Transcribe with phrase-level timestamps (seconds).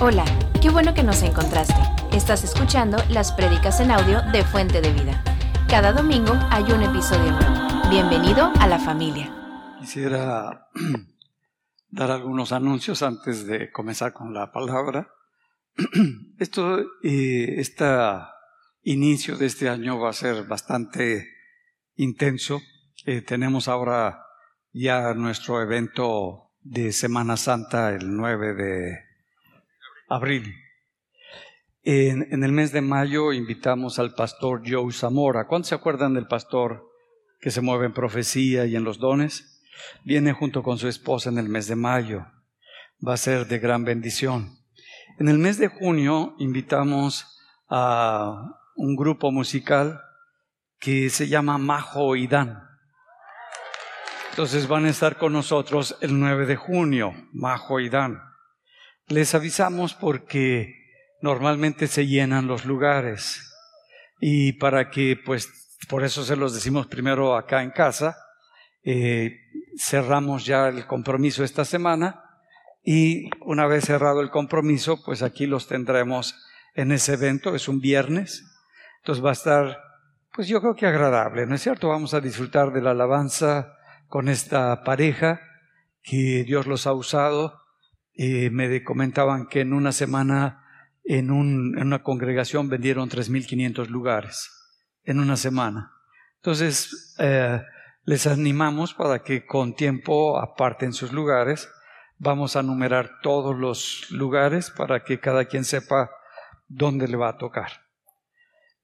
[0.00, 0.24] Hola,
[0.60, 1.80] qué bueno que nos encontraste.
[2.10, 5.22] Estás escuchando las prédicas en audio de Fuente de Vida.
[5.68, 7.90] Cada domingo hay un episodio nuevo.
[7.90, 9.32] Bienvenido a la familia.
[9.78, 10.66] Quisiera
[11.90, 15.08] dar algunos anuncios antes de comenzar con la palabra.
[16.40, 17.84] Esto, este
[18.82, 21.28] inicio de este año va a ser bastante
[21.94, 22.60] intenso.
[23.06, 24.26] Eh, tenemos ahora
[24.72, 29.03] ya nuestro evento de Semana Santa el 9 de
[30.08, 30.54] abril.
[31.82, 35.46] En, el mes de mayo invitamos al pastor Joe Zamora.
[35.46, 36.90] ¿Cuántos se acuerdan del pastor
[37.40, 39.62] que se mueve en profecía y en los dones?
[40.02, 42.26] Viene junto con su esposa en el mes de mayo.
[43.06, 44.58] Va a ser de gran bendición.
[45.18, 50.00] En el mes de junio invitamos a un grupo musical
[50.78, 52.62] que se llama Majo y Dan.
[54.30, 58.20] Entonces van a estar con nosotros el 9 de junio, Majo y Dan.
[59.08, 60.74] Les avisamos porque
[61.20, 63.52] normalmente se llenan los lugares
[64.18, 68.16] y para que, pues, por eso se los decimos primero acá en casa,
[68.82, 69.40] eh,
[69.78, 72.22] cerramos ya el compromiso esta semana
[72.82, 76.34] y una vez cerrado el compromiso, pues aquí los tendremos
[76.74, 78.42] en ese evento, es un viernes,
[78.98, 79.78] entonces va a estar,
[80.32, 81.88] pues yo creo que agradable, ¿no es cierto?
[81.88, 83.76] Vamos a disfrutar de la alabanza
[84.08, 85.42] con esta pareja
[86.02, 87.63] que Dios los ha usado
[88.16, 90.64] eh, me comentaban que en una semana
[91.04, 94.50] en, un, en una congregación vendieron 3.500 lugares,
[95.02, 95.92] en una semana.
[96.36, 97.60] Entonces, eh,
[98.04, 101.68] les animamos para que con tiempo aparten sus lugares.
[102.18, 106.10] Vamos a numerar todos los lugares para que cada quien sepa
[106.68, 107.70] dónde le va a tocar.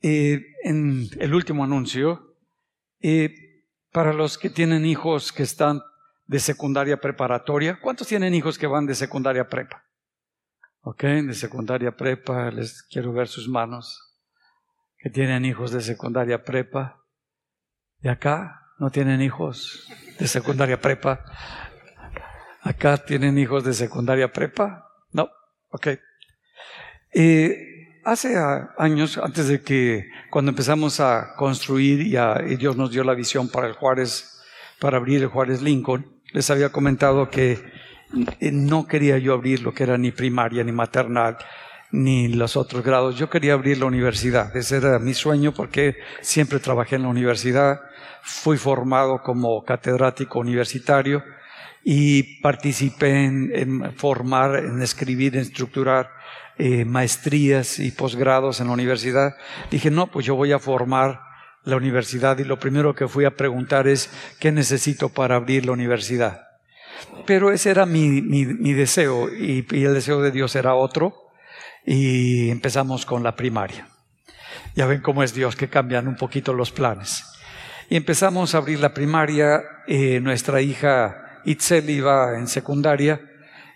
[0.02, 2.36] Eh, en el último anuncio,
[3.92, 5.80] para los que tienen hijos que están
[6.30, 7.80] de secundaria preparatoria.
[7.80, 9.82] ¿Cuántos tienen hijos que van de secundaria prepa?
[10.82, 14.16] Ok, de secundaria prepa, les quiero ver sus manos.
[14.96, 17.02] Que tienen hijos de secundaria prepa.
[17.98, 18.62] ¿De acá?
[18.78, 19.88] ¿No tienen hijos
[20.20, 21.24] de secundaria prepa?
[22.62, 24.86] ¿Acá tienen hijos de secundaria prepa?
[25.10, 25.28] No,
[25.70, 25.88] ok.
[27.12, 28.36] Eh, hace
[28.78, 33.48] años, antes de que, cuando empezamos a construir y, y Dios nos dio la visión
[33.48, 34.40] para el Juárez,
[34.78, 37.58] para abrir el Juárez Lincoln, les había comentado que
[38.41, 41.36] eh, no quería yo abrir lo que era ni primaria, ni maternal,
[41.92, 43.16] ni los otros grados.
[43.16, 44.54] Yo quería abrir la universidad.
[44.56, 47.80] Ese era mi sueño porque siempre trabajé en la universidad.
[48.22, 51.22] Fui formado como catedrático universitario
[51.82, 56.10] y participé en, formar, en escribir, en estructurar
[56.58, 59.36] eh, maestrías y posgrados en la universidad.
[59.70, 61.29] Dije, no, pues yo voy a formar
[61.65, 65.72] la universidad y lo primero que fui a preguntar es, ¿qué necesito para abrir la
[65.72, 66.43] universidad?
[67.26, 71.15] Pero ese era mi, mi, deseo y, el deseo de Dios era otro
[71.84, 73.88] y empezamos con la primaria.
[74.75, 77.25] Ya ven cómo es Dios que cambian un poquito los planes.
[77.88, 83.20] Y empezamos a abrir la primaria, eh, nuestra hija Itzel iba en secundaria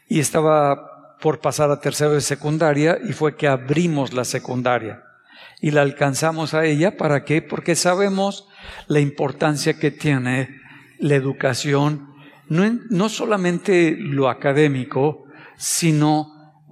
[0.09, 5.03] y estaba por pasar a tercero de secundaria y fue que abrimos la secundaria
[5.65, 6.99] y la alcanzamos a ella.
[6.99, 7.41] ¿Para qué?
[7.41, 8.47] Porque sabemos
[8.87, 10.61] la importancia que tiene
[10.99, 12.13] la educación,
[12.51, 15.25] no, no solamente lo académico,
[15.57, 16.27] sino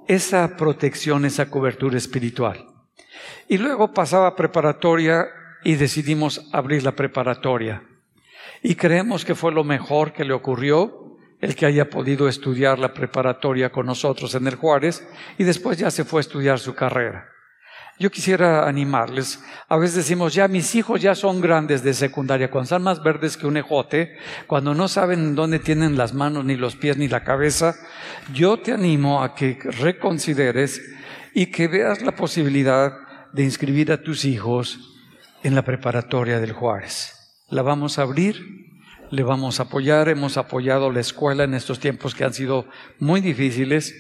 [0.08, 2.66] esa protección, esa cobertura espiritual.
[3.48, 5.24] Y luego pasaba preparatoria
[5.64, 7.82] y decidimos abrir la preparatoria.
[8.62, 12.92] Y creemos que fue lo mejor que le ocurrió el que haya podido estudiar la
[12.92, 15.02] preparatoria con nosotros en el Juárez
[15.38, 17.31] y después ya se fue a estudiar su carrera.
[18.02, 19.38] Yo quisiera animarles.
[19.68, 23.36] A veces decimos, ya mis hijos ya son grandes de secundaria, cuando están más verdes
[23.36, 24.16] que un ejote,
[24.48, 27.76] cuando no saben dónde tienen las manos, ni los pies, ni la cabeza.
[28.34, 30.82] Yo te animo a que reconsideres
[31.32, 32.92] y que veas la posibilidad
[33.32, 34.98] de inscribir a tus hijos
[35.44, 37.14] en la preparatoria del Juárez.
[37.50, 38.34] La vamos a abrir,
[39.12, 42.66] le vamos a apoyar, hemos apoyado la escuela en estos tiempos que han sido
[42.98, 43.94] muy difíciles.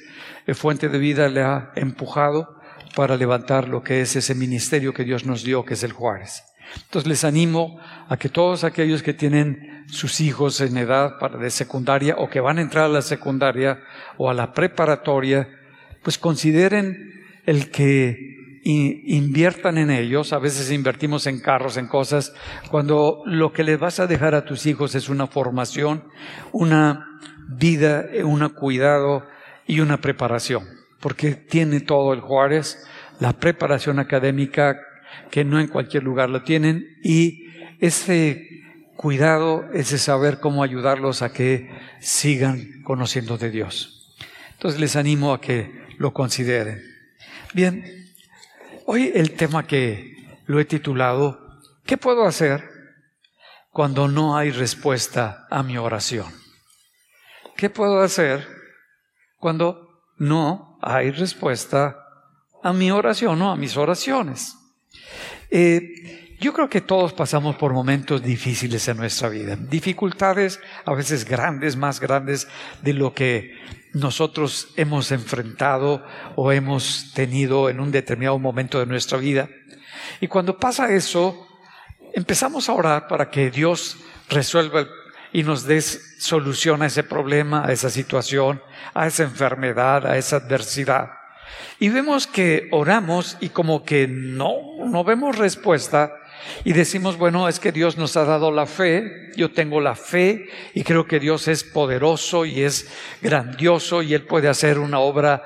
[0.54, 2.60] Fuente de Vida le ha empujado
[2.94, 6.44] para levantar lo que es ese ministerio que Dios nos dio, que es el Juárez.
[6.74, 7.78] Entonces les animo
[8.08, 12.58] a que todos aquellos que tienen sus hijos en edad de secundaria o que van
[12.58, 13.80] a entrar a la secundaria
[14.16, 15.48] o a la preparatoria,
[16.02, 18.16] pues consideren el que
[18.64, 20.32] inviertan en ellos.
[20.32, 22.32] A veces invertimos en carros, en cosas,
[22.70, 26.04] cuando lo que les vas a dejar a tus hijos es una formación,
[26.52, 27.06] una
[27.48, 29.26] vida, un cuidado
[29.66, 32.86] y una preparación porque tiene todo el Juárez,
[33.18, 34.80] la preparación académica
[35.30, 37.48] que no en cualquier lugar lo tienen y
[37.80, 38.48] ese
[38.96, 41.68] cuidado, ese saber cómo ayudarlos a que
[42.00, 44.14] sigan conociendo de Dios.
[44.52, 46.80] Entonces les animo a que lo consideren.
[47.52, 47.84] Bien,
[48.86, 50.14] hoy el tema que
[50.46, 52.62] lo he titulado, ¿qué puedo hacer
[53.70, 56.32] cuando no hay respuesta a mi oración?
[57.56, 58.46] ¿Qué puedo hacer
[59.38, 59.81] cuando
[60.22, 61.98] no hay respuesta
[62.62, 64.56] a mi oración o a mis oraciones?
[65.50, 71.24] Eh, yo creo que todos pasamos por momentos difíciles en nuestra vida, dificultades a veces
[71.24, 72.46] grandes, más grandes
[72.82, 73.52] de lo que
[73.94, 76.04] nosotros hemos enfrentado
[76.36, 79.48] o hemos tenido en un determinado momento de nuestra vida.
[80.20, 81.48] Y cuando pasa eso,
[82.14, 83.96] empezamos a orar para que Dios
[84.28, 84.86] resuelva
[85.32, 88.62] y nos dé solución a ese problema, a esa situación,
[88.94, 91.10] a esa enfermedad, a esa adversidad.
[91.78, 94.54] Y vemos que oramos y como que no,
[94.86, 96.12] no vemos respuesta
[96.64, 100.48] y decimos, bueno, es que Dios nos ha dado la fe, yo tengo la fe
[100.74, 102.88] y creo que Dios es poderoso y es
[103.20, 105.42] grandioso y Él puede hacer una obra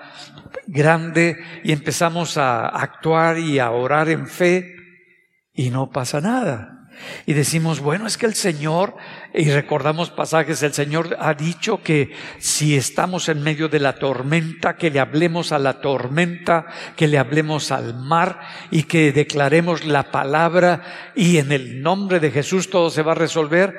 [0.67, 4.75] grande y empezamos a actuar y a orar en fe
[5.55, 6.73] y no pasa nada.
[7.27, 8.97] Y decimos, bueno, es que el Señor,
[9.37, 14.77] y recordamos pasajes, el Señor ha dicho que si estamos en medio de la tormenta,
[14.77, 16.65] que le hablemos a la tormenta,
[16.97, 18.41] que le hablemos al mar
[18.71, 23.17] y que declaremos la palabra y en el nombre de Jesús todo se va a
[23.17, 23.75] resolver.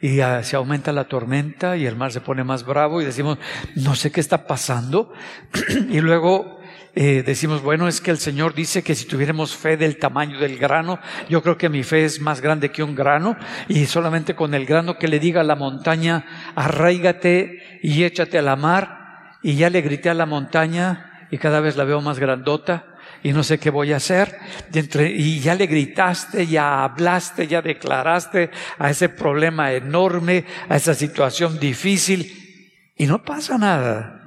[0.00, 3.38] Y se aumenta la tormenta y el mar se pone más bravo y decimos,
[3.74, 5.12] no sé qué está pasando.
[5.90, 6.60] y luego
[6.96, 10.58] eh, decimos, bueno, es que el Señor dice que si tuviéramos fe del tamaño del
[10.58, 13.36] grano, yo creo que mi fe es más grande que un grano,
[13.68, 16.24] y solamente con el grano que le diga a la montaña,
[16.54, 21.60] arraigate y échate a la mar, y ya le grité a la montaña, y cada
[21.60, 22.86] vez la veo más grandota,
[23.24, 24.38] y no sé qué voy a hacer.
[24.72, 31.58] Y ya le gritaste, ya hablaste, ya declaraste a ese problema enorme, a esa situación
[31.58, 34.23] difícil, y no pasa nada.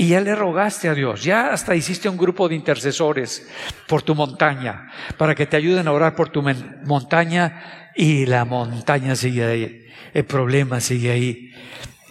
[0.00, 3.50] Y ya le rogaste a Dios, ya hasta hiciste un grupo de intercesores
[3.88, 9.16] por tu montaña, para que te ayuden a orar por tu montaña y la montaña
[9.16, 11.52] sigue ahí, el problema sigue ahí.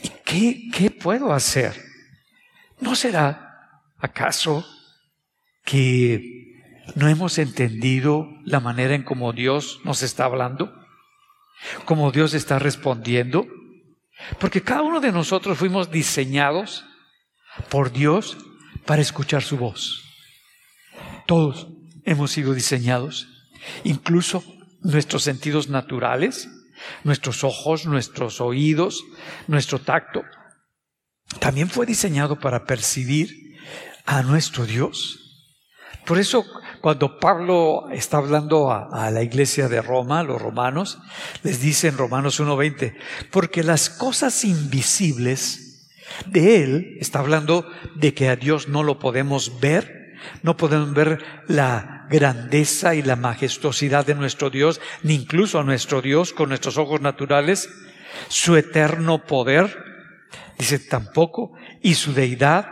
[0.03, 1.81] ¿Y qué, qué puedo hacer?
[2.81, 4.67] ¿No será acaso
[5.63, 6.57] que
[6.95, 10.73] no hemos entendido la manera en cómo Dios nos está hablando?
[11.85, 13.47] ¿Cómo Dios está respondiendo?
[14.41, 16.83] Porque cada uno de nosotros fuimos diseñados
[17.69, 18.37] por Dios
[18.85, 20.03] para escuchar su voz.
[21.25, 21.67] Todos
[22.05, 23.27] hemos sido diseñados,
[23.83, 24.43] incluso
[24.81, 26.49] nuestros sentidos naturales,
[27.03, 29.03] nuestros ojos, nuestros oídos,
[29.47, 30.23] nuestro tacto,
[31.39, 33.57] también fue diseñado para percibir
[34.05, 35.19] a nuestro Dios.
[36.05, 36.45] Por eso
[36.81, 40.99] cuando Pablo está hablando a, la iglesia de Roma, los romanos,
[41.43, 42.95] les dice en Romanos 1.20,
[43.29, 45.66] porque las cosas invisibles,
[46.25, 51.23] de Él está hablando de que a Dios no lo podemos ver, no podemos ver
[51.47, 56.77] la grandeza y la majestuosidad de nuestro Dios, ni incluso a nuestro Dios con nuestros
[56.77, 57.69] ojos naturales,
[58.29, 59.77] su eterno poder,
[60.57, 62.67] dice tampoco, y su deidad,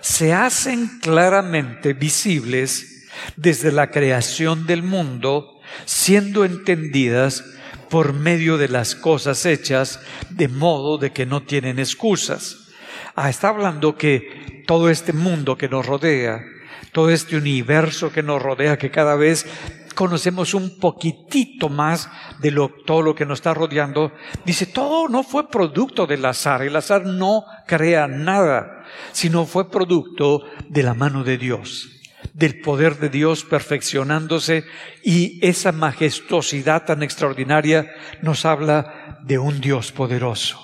[0.00, 7.44] se hacen claramente visibles desde la creación del mundo, siendo entendidas
[7.90, 10.00] por medio de las cosas hechas,
[10.30, 12.65] de modo de que no tienen excusas.
[13.16, 16.44] Ah, está hablando que todo este mundo que nos rodea,
[16.92, 19.46] todo este universo que nos rodea, que cada vez
[19.94, 24.12] conocemos un poquitito más de lo, todo lo que nos está rodeando,
[24.44, 30.42] dice, todo no fue producto del azar, el azar no crea nada, sino fue producto
[30.68, 31.92] de la mano de Dios
[32.34, 34.64] del poder de Dios perfeccionándose
[35.02, 40.60] y esa majestuosidad tan extraordinaria nos habla de un Dios poderoso.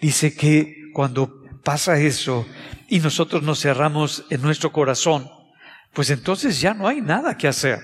[0.00, 1.35] Dice que cuando
[1.66, 2.46] pasa eso
[2.86, 5.28] y nosotros nos cerramos en nuestro corazón,
[5.92, 7.80] pues entonces ya no hay nada que hacer.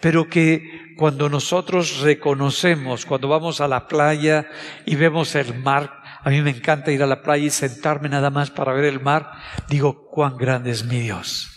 [0.00, 4.48] Pero que cuando nosotros reconocemos, cuando vamos a la playa
[4.86, 5.92] y vemos el mar,
[6.22, 9.00] a mí me encanta ir a la playa y sentarme nada más para ver el
[9.00, 9.32] mar,
[9.68, 11.50] digo, cuán grande es mi Dios,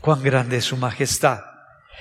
[0.00, 1.49] cuán grande es su majestad.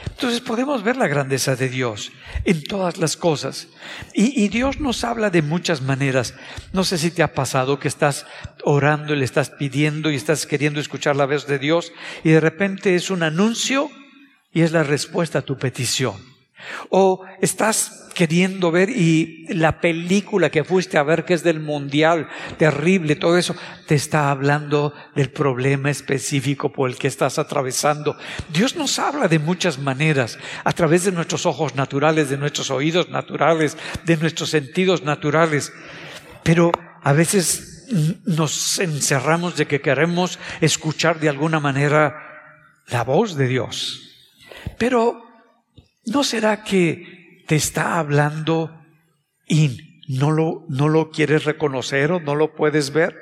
[0.08, 2.12] Entonces podemos ver la grandeza de Dios
[2.46, 3.68] en todas las cosas.
[4.13, 6.34] Y, Dios nos habla de muchas maneras.
[6.74, 8.25] No sé si te ha pasado que estás
[8.63, 11.91] orando y le estás pidiendo y estás queriendo escuchar la voz de Dios
[12.24, 13.89] y de repente es un anuncio
[14.53, 16.28] y es la respuesta a tu petición.
[16.89, 22.28] O estás queriendo ver y la película que fuiste a ver que es del mundial,
[22.58, 23.56] terrible, todo eso,
[23.88, 28.18] te está hablando del problema específico por el que estás atravesando.
[28.51, 33.10] Dios nos habla de muchas maneras, a través de nuestros ojos naturales, de nuestros oídos
[33.10, 35.72] naturales, de nuestros sentidos naturales,
[36.44, 37.86] pero a veces
[38.25, 42.16] nos encerramos de que queremos escuchar de alguna manera
[42.88, 44.01] la voz de Dios.
[44.78, 45.28] Pero,
[46.06, 48.75] ¿no será que te está hablando
[49.48, 53.15] y no lo, no lo quieres reconocer o no lo puedes ver?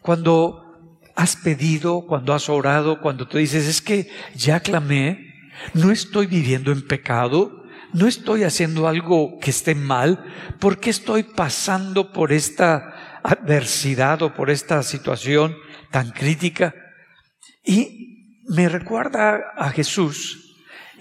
[0.00, 5.32] Cuando has pedido, cuando has orado, cuando tú dices, es que ya clamé,
[5.74, 10.24] no estoy viviendo en pecado, no estoy haciendo algo que esté mal,
[10.58, 15.56] ¿por qué estoy pasando por esta adversidad o por esta situación
[15.90, 16.74] tan crítica?
[17.64, 20.51] Y me recuerda a Jesús,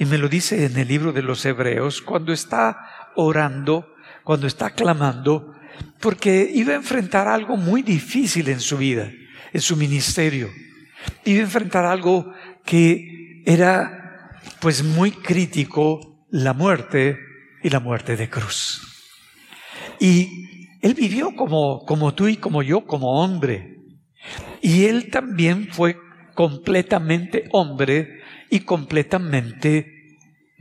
[0.02, 3.94] y me lo dice en el libro de los Hebreos, cuando está orando,
[4.24, 5.54] cuando está clamando,
[6.00, 9.12] porque iba a enfrentar algo muy difícil en su vida,
[9.54, 10.50] en su ministerio.
[11.24, 12.34] Iba a enfrentar algo
[12.66, 17.20] que era pues muy crítico la muerte
[17.62, 18.82] y la muerte de cruz.
[20.00, 23.78] Y él vivió como, como tú y como yo, como hombre.
[24.64, 25.96] Y él también fue
[26.34, 29.91] completamente hombre y completamente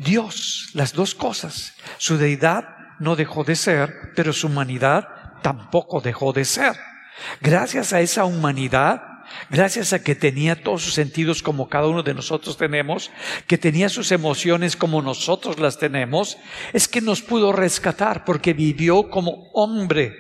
[0.01, 1.75] Dios, las dos cosas.
[1.99, 2.65] Su deidad
[3.01, 5.09] no dejó de ser, pero su humanidad
[5.43, 6.73] tampoco dejó de ser.
[7.43, 9.03] Gracias a esa humanidad,
[9.51, 13.11] gracias a que tenía todos sus sentidos como cada uno de nosotros tenemos,
[13.47, 16.39] que tenía sus emociones como nosotros las tenemos,
[16.73, 20.15] es que nos pudo rescatar porque vivió como hombre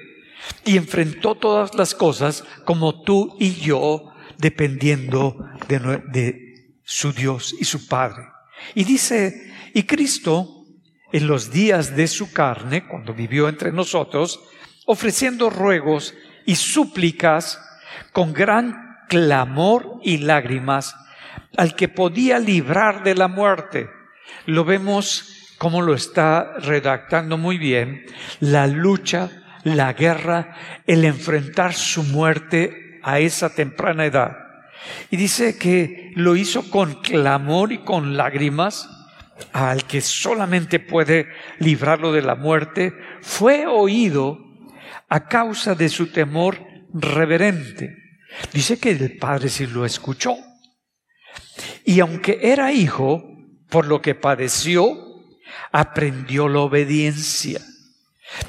[0.67, 5.79] y enfrentó todas las cosas como tú y yo, dependiendo de,
[6.13, 8.25] de su Dios y su Padre.
[8.75, 10.67] Y dice, y Cristo,
[11.13, 14.41] en los días de su carne, cuando vivió entre nosotros,
[14.87, 16.15] ofreciendo ruegos
[16.47, 17.61] y súplicas
[18.13, 20.95] con gran clamor y lágrimas
[21.57, 23.89] al que podía librar de la muerte.
[24.47, 28.07] Lo vemos como lo está redactando muy bien,
[28.39, 29.31] la lucha,
[29.63, 34.39] la guerra, el enfrentar su muerte a esa temprana edad.
[35.11, 38.89] Y dice que lo hizo con clamor y con lágrimas
[39.53, 41.29] al que solamente puede
[41.59, 44.39] librarlo de la muerte, fue oído
[45.09, 46.59] a causa de su temor
[46.93, 47.97] reverente.
[48.53, 50.37] Dice que el padre sí lo escuchó.
[51.85, 53.25] Y aunque era hijo,
[53.69, 54.97] por lo que padeció,
[55.73, 57.61] aprendió la obediencia.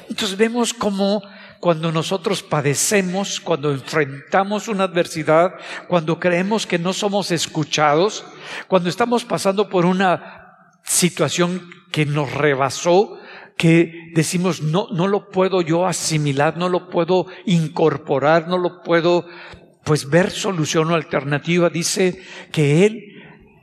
[0.08, 1.22] Entonces vemos cómo
[1.60, 5.54] cuando nosotros padecemos, cuando enfrentamos una adversidad,
[5.86, 8.24] cuando creemos que no somos escuchados,
[8.66, 10.41] cuando estamos pasando por una
[10.84, 13.18] situación que nos rebasó,
[13.56, 19.26] que decimos, no, no lo puedo yo asimilar, no lo puedo incorporar, no lo puedo
[19.84, 21.70] pues ver solución o alternativa.
[21.70, 22.20] Dice
[22.50, 23.12] que él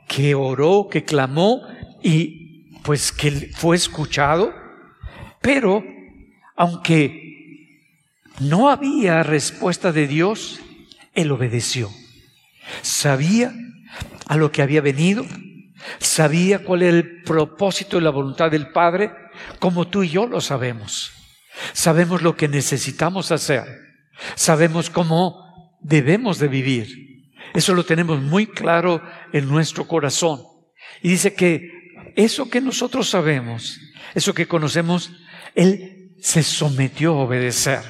[0.08, 1.62] que oró, que clamó
[2.02, 4.52] y pues que fue escuchado,
[5.40, 5.84] pero
[6.56, 7.30] aunque
[8.40, 10.60] no había respuesta de Dios,
[11.14, 11.90] él obedeció.
[12.82, 13.52] Sabía
[14.26, 15.24] a lo que había venido,
[15.98, 19.12] sabía cuál era el propósito y la voluntad del Padre,
[19.58, 21.12] como tú y yo lo sabemos.
[21.72, 23.64] Sabemos lo que necesitamos hacer.
[24.34, 27.10] Sabemos cómo debemos de vivir.
[27.54, 30.40] Eso lo tenemos muy claro en nuestro corazón.
[31.02, 31.70] Y dice que
[32.16, 33.80] eso que nosotros sabemos,
[34.14, 35.10] eso que conocemos,
[35.54, 37.80] Él se sometió a obedecer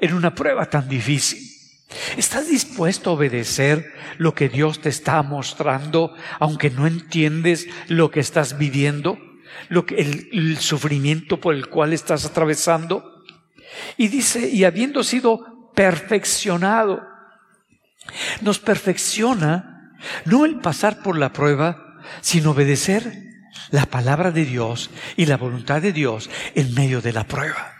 [0.00, 1.53] en una prueba tan difícil.
[2.16, 8.20] ¿Estás dispuesto a obedecer lo que Dios te está mostrando, aunque no entiendes lo que
[8.20, 9.18] estás viviendo,
[9.68, 13.24] lo que, el, el sufrimiento por el cual estás atravesando?
[13.96, 17.02] Y dice, y habiendo sido perfeccionado,
[18.40, 19.92] nos perfecciona
[20.24, 23.24] no el pasar por la prueba, sino obedecer
[23.70, 27.73] la palabra de Dios y la voluntad de Dios en medio de la prueba.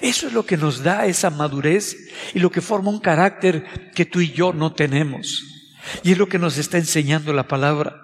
[0.00, 1.96] Eso es lo que nos da esa madurez
[2.34, 3.64] y lo que forma un carácter
[3.94, 5.44] que tú y yo no tenemos.
[6.02, 8.02] Y es lo que nos está enseñando la palabra.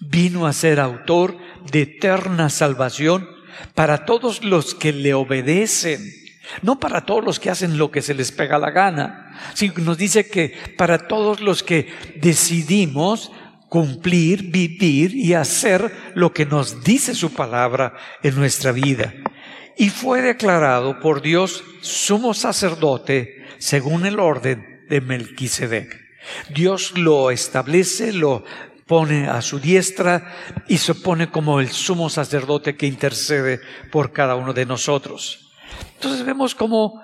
[0.00, 1.36] Vino a ser autor
[1.70, 3.28] de eterna salvación
[3.74, 6.00] para todos los que le obedecen
[6.62, 9.82] no para todos los que hacen lo que se les pega la gana, sino que
[9.82, 13.32] nos dice que para todos los que decidimos
[13.68, 19.14] cumplir, vivir y hacer lo que nos dice su palabra en nuestra vida.
[19.76, 26.06] Y fue declarado por Dios sumo sacerdote según el orden de Melquisedec.
[26.48, 28.44] Dios lo establece, lo
[28.86, 30.34] pone a su diestra
[30.68, 35.52] y se pone como el sumo sacerdote que intercede por cada uno de nosotros.
[35.94, 37.02] Entonces vemos cómo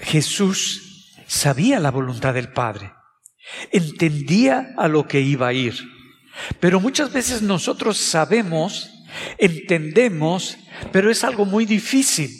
[0.00, 2.92] Jesús sabía la voluntad del Padre,
[3.70, 5.76] entendía a lo que iba a ir.
[6.60, 8.90] Pero muchas veces nosotros sabemos,
[9.38, 10.56] entendemos,
[10.92, 12.30] pero es algo muy difícil,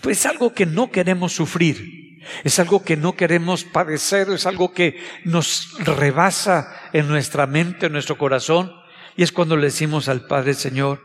[0.00, 1.98] pues es algo que no queremos sufrir.
[2.44, 7.92] Es algo que no queremos padecer, es algo que nos rebasa en nuestra mente, en
[7.92, 8.72] nuestro corazón.
[9.16, 11.02] Y es cuando le decimos al Padre, Señor,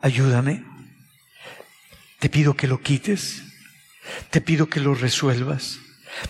[0.00, 0.64] ayúdame.
[2.18, 3.42] Te pido que lo quites.
[4.30, 5.78] Te pido que lo resuelvas.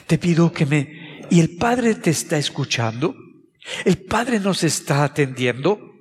[0.07, 1.27] Te pido que me...
[1.31, 3.17] Y el Padre te está escuchando.
[3.85, 5.95] El Padre nos está atendiendo.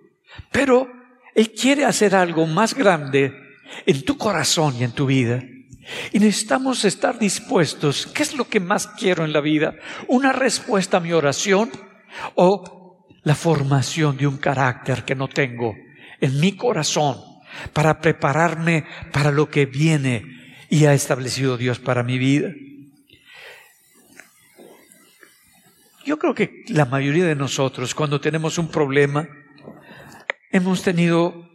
[0.51, 0.91] Pero
[1.33, 3.42] Él quiere hacer algo más grande
[3.85, 5.43] en tu corazón y en tu vida.
[6.11, 8.07] Y necesitamos estar dispuestos.
[8.07, 9.75] ¿Qué es lo que más quiero en la vida?
[10.07, 11.71] ¿Una respuesta a mi oración
[12.35, 15.75] o la formación de un carácter que no tengo
[16.21, 17.17] en mi corazón
[17.73, 20.25] para prepararme para lo que viene
[20.69, 22.49] y ha establecido Dios para mi vida?
[26.05, 29.27] Yo creo que la mayoría de nosotros, cuando tenemos un problema,
[30.51, 31.49] hemos tenido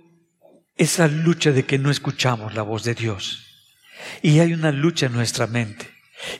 [0.78, 3.44] esa lucha de que no escuchamos la voz de Dios.
[4.22, 5.90] Y hay una lucha en nuestra mente.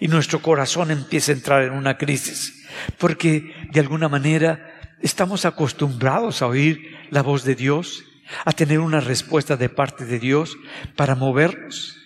[0.00, 2.66] Y nuestro corazón empieza a entrar en una crisis.
[2.99, 8.04] Porque de alguna manera estamos acostumbrados a oír la voz de Dios,
[8.45, 10.57] a tener una respuesta de parte de Dios
[10.97, 11.97] para movernos.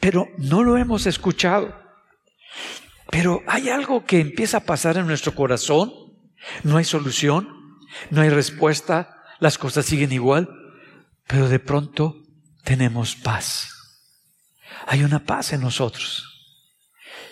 [0.00, 1.74] Pero no lo hemos escuchado.
[3.10, 5.92] Pero hay algo que empieza a pasar en nuestro corazón.
[6.62, 7.48] No hay solución,
[8.10, 10.48] no hay respuesta, las cosas siguen igual,
[11.30, 12.22] pero de pronto
[12.64, 13.80] tenemos paz
[14.86, 16.26] hay una paz en nosotros.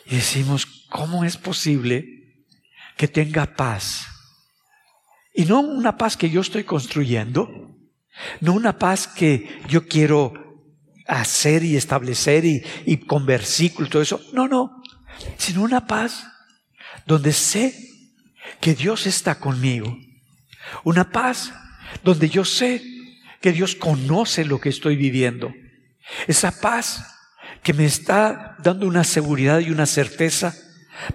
[0.07, 2.45] Y decimos, ¿cómo es posible
[2.97, 4.07] que tenga paz?
[5.35, 7.77] Y no una paz que yo estoy construyendo,
[8.41, 10.33] no una paz que yo quiero
[11.07, 14.21] hacer y establecer y, con versículos y todo eso.
[14.33, 14.83] No, no,
[15.37, 16.27] sino una paz
[17.07, 17.75] donde sé
[18.61, 19.97] que Dios está conmigo.
[20.85, 21.53] Una paz
[22.03, 22.83] donde yo sé
[23.41, 25.53] que Dios conoce lo que estoy viviendo.
[26.27, 27.05] Esa paz
[27.63, 30.55] que me está dando una seguridad y una certeza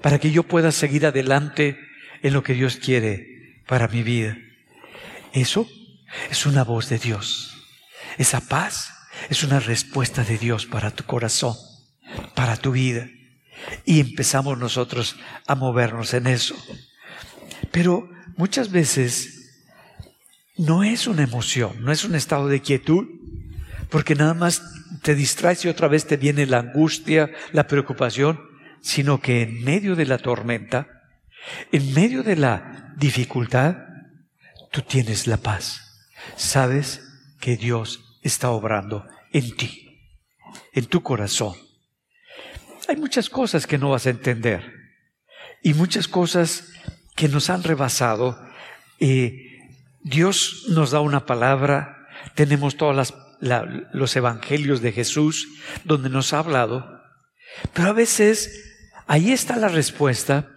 [0.02, 1.80] para que yo pueda seguir adelante
[2.22, 4.38] en lo que Dios quiere para mi vida.
[5.34, 5.68] Eso
[6.30, 7.54] es una voz de Dios.
[8.18, 8.94] Esa paz
[9.30, 11.56] es una respuesta de Dios para tu corazón,
[12.36, 13.10] para tu vida.
[13.86, 15.16] Y empezamos nosotros
[15.48, 16.56] a movernos en eso.
[17.72, 19.33] Pero muchas veces
[20.58, 23.08] no es una emoción, no es un estado de quietud,
[23.90, 24.62] porque nada más
[25.02, 28.40] te distraes y otra vez te viene la angustia, la preocupación,
[28.82, 30.88] sino que en medio de la tormenta,
[31.72, 33.78] en medio de la dificultad,
[34.72, 36.10] tú tienes la paz.
[36.36, 37.02] Sabes
[37.40, 40.00] que Dios está obrando en ti,
[40.74, 41.56] en tu corazón.
[42.88, 44.74] Hay muchas cosas que no vas a entender
[45.62, 46.70] y muchas cosas
[47.16, 48.40] que nos han rebasado.
[50.04, 53.14] Dios nos da una palabra, tenemos todas las
[53.92, 55.48] los evangelios de Jesús,
[55.84, 57.02] donde nos ha hablado,
[57.74, 60.50] pero a veces ahí está la respuesta,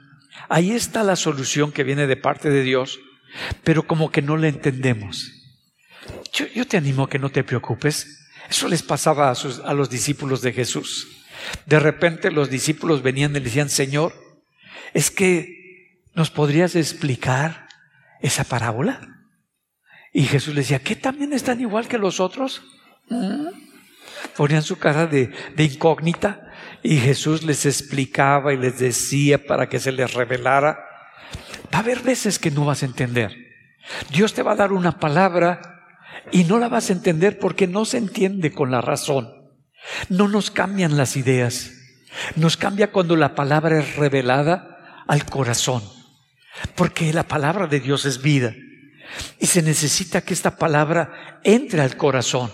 [0.48, 3.00] ahí está la solución que viene de parte de Dios,
[3.64, 5.32] pero como que no la entendemos.
[6.32, 8.28] Yo, te animo a que no te preocupes.
[8.48, 11.08] Eso les pasaba a, a los discípulos de Jesús.
[11.64, 14.14] De repente los discípulos venían y decían, Señor,
[14.94, 17.66] es que nos podrías explicar
[18.20, 19.15] esa parábola.
[20.16, 22.62] Y Jesús les decía, ¿qué también están igual que los otros?
[24.34, 29.92] Ponían su cara de, incógnita y Jesús les explicaba y les decía para que se
[29.92, 30.78] les revelara.
[31.66, 33.36] Va a haber veces que no vas a entender.
[34.10, 35.84] Dios te va a dar una palabra
[36.32, 39.30] y no la vas a entender porque no se entiende con la razón.
[40.08, 41.72] No nos cambian las ideas.
[42.36, 45.82] Nos cambia cuando la palabra es revelada al corazón.
[46.74, 48.54] Porque la palabra de Dios es vida.
[49.38, 52.50] Y se necesita que esta palabra entre al corazón.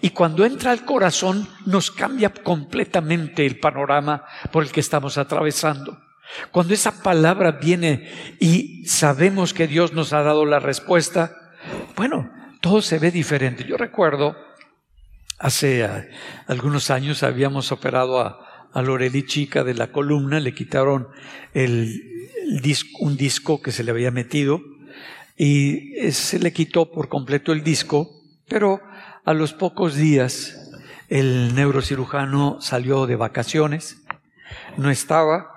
[0.00, 6.00] Y cuando entra al corazón nos cambia completamente el panorama por el que estamos atravesando.
[6.50, 8.08] Cuando esa palabra viene
[8.40, 11.36] y sabemos que Dios nos ha dado la respuesta,
[11.96, 13.64] bueno, todo se ve diferente.
[13.64, 14.36] Yo recuerdo,
[15.38, 16.06] hace ah,
[16.46, 18.40] algunos años habíamos operado a,
[18.82, 21.06] Loreli Chica de la columna, le quitaron
[21.54, 24.60] un disco que se le había metido
[25.36, 28.10] y se le quitó por completo el disco,
[28.48, 28.80] pero
[29.24, 30.70] a los pocos días,
[31.08, 34.02] el neurocirujano salió de vacaciones,
[34.76, 35.50] no estaba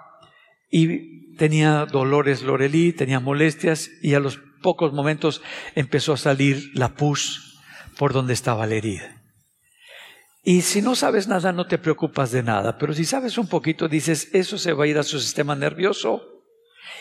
[0.69, 5.41] y tenía dolores Lorelí, tenía molestias y a los pocos momentos
[5.75, 7.59] empezó a salir la pus
[7.97, 9.21] por donde estaba la herida.
[10.43, 13.87] Y si no sabes nada, no te preocupas de nada, pero si sabes un poquito,
[13.87, 16.21] dices, eso se va a ir a su sistema nervioso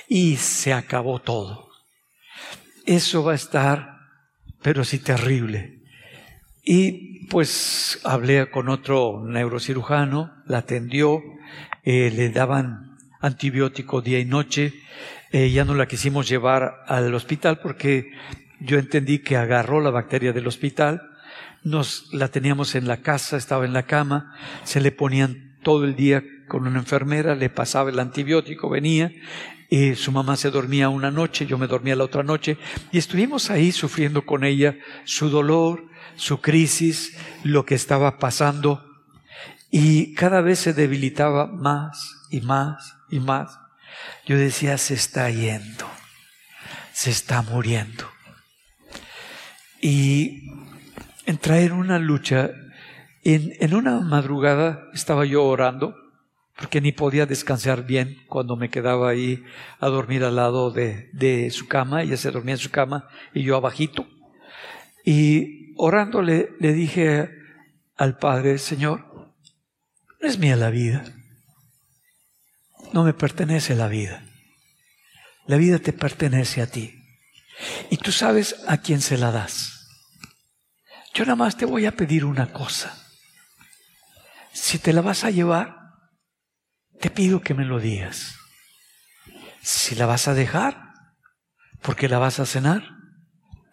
[0.09, 1.66] y se acabó todo.
[2.87, 3.99] Eso va a estar,
[4.63, 5.83] pero sí terrible.
[6.65, 11.21] Y pues hablé con otro neurocirujano, la atendió,
[11.83, 14.73] eh, le daban antibiótico día y noche.
[15.33, 18.13] Eh, ya no la quisimos llevar al hospital porque
[18.61, 21.03] yo entendí que agarró la bacteria del hospital.
[21.65, 25.97] Nos la teníamos en la casa, estaba en la cama, se le ponían todo el
[25.97, 29.11] día con una enfermera, le pasaba el antibiótico, venía,
[29.69, 32.59] y su mamá se dormía una noche, yo me dormía la otra noche,
[32.93, 35.85] y estuvimos ahí sufriendo con ella su dolor,
[36.17, 38.85] su crisis, lo que estaba pasando,
[39.71, 43.59] y cada vez se debilitaba más y más y más.
[44.25, 45.87] Yo decía, se está yendo,
[46.93, 48.09] se está muriendo.
[49.81, 50.51] Y
[51.27, 52.51] entré en una lucha.
[53.23, 55.97] En, en una madrugada estaba yo orando,
[56.57, 59.45] porque ni podía descansar bien cuando me quedaba ahí
[59.79, 62.03] a dormir al lado de, de su cama.
[62.03, 64.09] Ella se dormía en su cama y yo abajito.
[65.05, 67.31] Y orando le, le dije
[67.97, 69.35] al Padre, Señor,
[70.21, 71.05] no es mía la vida.
[72.93, 74.25] No me pertenece la vida.
[75.47, 76.95] La vida te pertenece a ti.
[77.91, 79.89] Y tú sabes a quién se la das.
[81.13, 82.99] Yo nada más te voy a pedir una cosa.
[84.53, 85.86] Si te la vas a llevar,
[87.01, 88.37] te pido que me lo digas.
[89.63, 90.93] Si la vas a dejar,
[91.83, 92.83] porque la vas a cenar,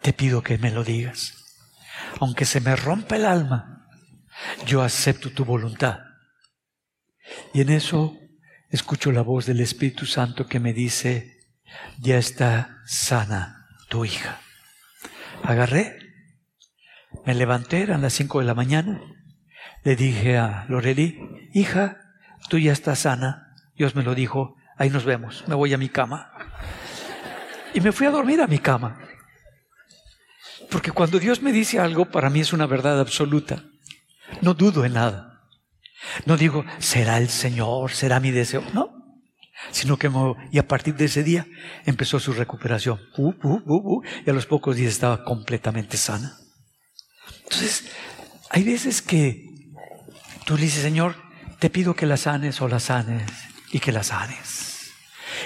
[0.02, 1.34] te pido que me lo digas.
[2.20, 3.88] Aunque se me rompa el alma,
[4.66, 6.00] yo acepto tu voluntad.
[7.52, 8.18] Y en eso
[8.70, 11.38] escucho la voz del Espíritu Santo que me dice,
[11.98, 14.40] ya está sana tu hija.
[15.42, 15.96] Agarré,
[17.24, 19.00] me levanté, eran las cinco de la mañana,
[19.82, 21.18] le dije a Loreli,
[21.52, 22.03] hija,
[22.48, 23.54] tú ya estás sana.
[23.76, 26.32] Dios me lo dijo, ahí nos vemos, me voy a mi cama.
[27.74, 28.98] Y me fui a dormir a mi cama.
[30.70, 33.64] Porque cuando Dios me dice algo, para mí es una verdad absoluta.
[34.40, 35.42] No dudo en nada.
[36.26, 38.62] No digo, será el Señor, será mi deseo.
[38.72, 38.90] No.
[39.70, 40.10] Sino que,
[40.52, 41.46] y a partir de ese día
[41.86, 43.00] empezó su recuperación.
[43.16, 46.36] y a los pocos días estaba completamente sana.
[47.44, 47.90] Entonces,
[48.50, 49.44] hay veces que
[50.44, 51.16] tú le dices, Señor,
[51.58, 53.30] te pido que la sanes o la sanes
[53.70, 54.92] y que la sanes.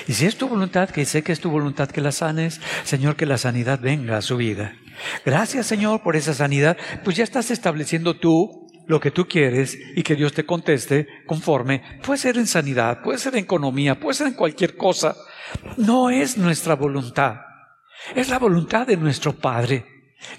[0.06, 3.16] Y si es tu voluntad, que sé que es tu voluntad que la sanes, Señor,
[3.16, 4.74] que la sanidad venga a su vida.
[5.24, 6.76] Gracias, Señor, por esa sanidad.
[7.04, 11.82] Pues ya estás estableciendo tú lo que tú quieres y que Dios te conteste conforme.
[12.02, 15.14] Puede ser en sanidad, puede ser en economía, puede ser en cualquier cosa.
[15.76, 17.36] No es nuestra voluntad.
[18.14, 19.84] Es la voluntad de nuestro Padre.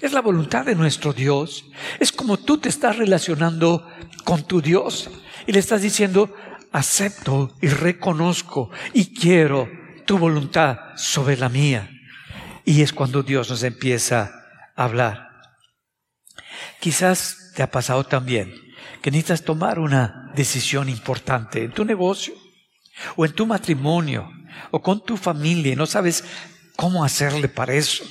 [0.00, 1.64] Es la voluntad de nuestro Dios.
[1.98, 3.88] Es como tú te estás relacionando
[4.24, 5.10] con tu Dios
[5.46, 6.34] y le estás diciendo,
[6.72, 9.68] acepto y reconozco y quiero
[10.06, 11.90] tu voluntad sobre la mía.
[12.64, 14.32] Y es cuando Dios nos empieza
[14.76, 15.28] a hablar.
[16.78, 18.54] Quizás te ha pasado también
[19.02, 22.34] que necesitas tomar una decisión importante en tu negocio
[23.16, 24.30] o en tu matrimonio
[24.70, 26.24] o con tu familia y no sabes
[26.76, 28.04] cómo hacerle para eso.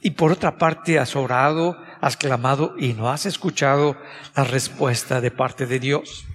[0.00, 3.96] Y por otra parte has orado, has clamado y no has escuchado
[4.34, 6.26] la respuesta de parte de Dios.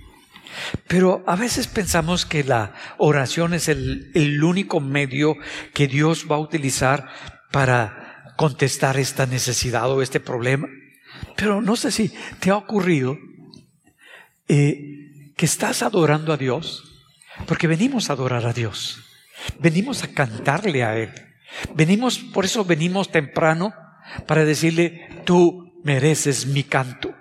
[0.88, 5.36] Pero a veces pensamos que la oración es el, único medio
[5.74, 7.10] que Dios va a utilizar
[7.52, 10.68] para contestar esta necesidad o este problema.
[11.36, 13.18] Pero no sé si te ha ocurrido
[14.48, 16.84] eh, que estás adorando a Dios,
[17.48, 19.00] porque venimos a adorar a Dios,
[19.60, 21.12] venimos a cantarle a Él,
[21.76, 23.74] venimos, por eso venimos temprano
[24.28, 27.16] para decirle, tú mereces mi canto.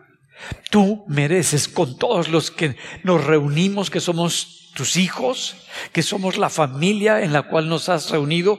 [0.70, 5.56] Tú mereces con todos los que nos reunimos, que somos tus hijos,
[5.92, 8.58] que somos la familia en la cual nos has reunido,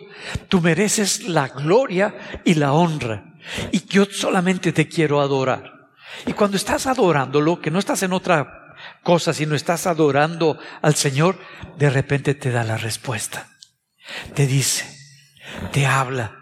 [0.50, 3.36] tú mereces la gloria y la honra.
[3.72, 5.89] Y yo solamente te quiero adorar.
[6.26, 11.39] Y cuando estás adorándolo, que no estás en otra cosa, sino estás adorando al Señor,
[11.78, 13.48] de repente te da la respuesta.
[14.36, 14.86] Te dice,
[15.72, 16.38] te habla,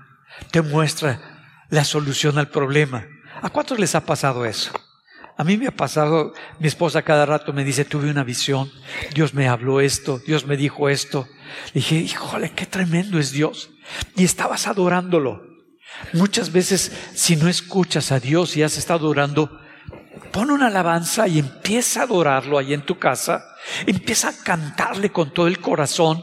[0.52, 3.06] te muestra la solución al problema.
[3.42, 4.72] ¿A cuántos les ha pasado eso?
[5.40, 8.70] A mí me ha pasado, mi esposa cada rato me dice, tuve una visión,
[9.14, 11.30] Dios me habló esto, Dios me dijo esto.
[11.74, 13.70] dije, híjole, qué tremendo es Dios.
[14.18, 15.42] Y estabas adorándolo.
[16.12, 19.62] Muchas veces, si no escuchas a Dios y has estado orando,
[20.34, 23.42] pon una alabanza y empieza a adorarlo ahí en tu casa,
[23.88, 26.22] empieza a cantarle con todo el corazón.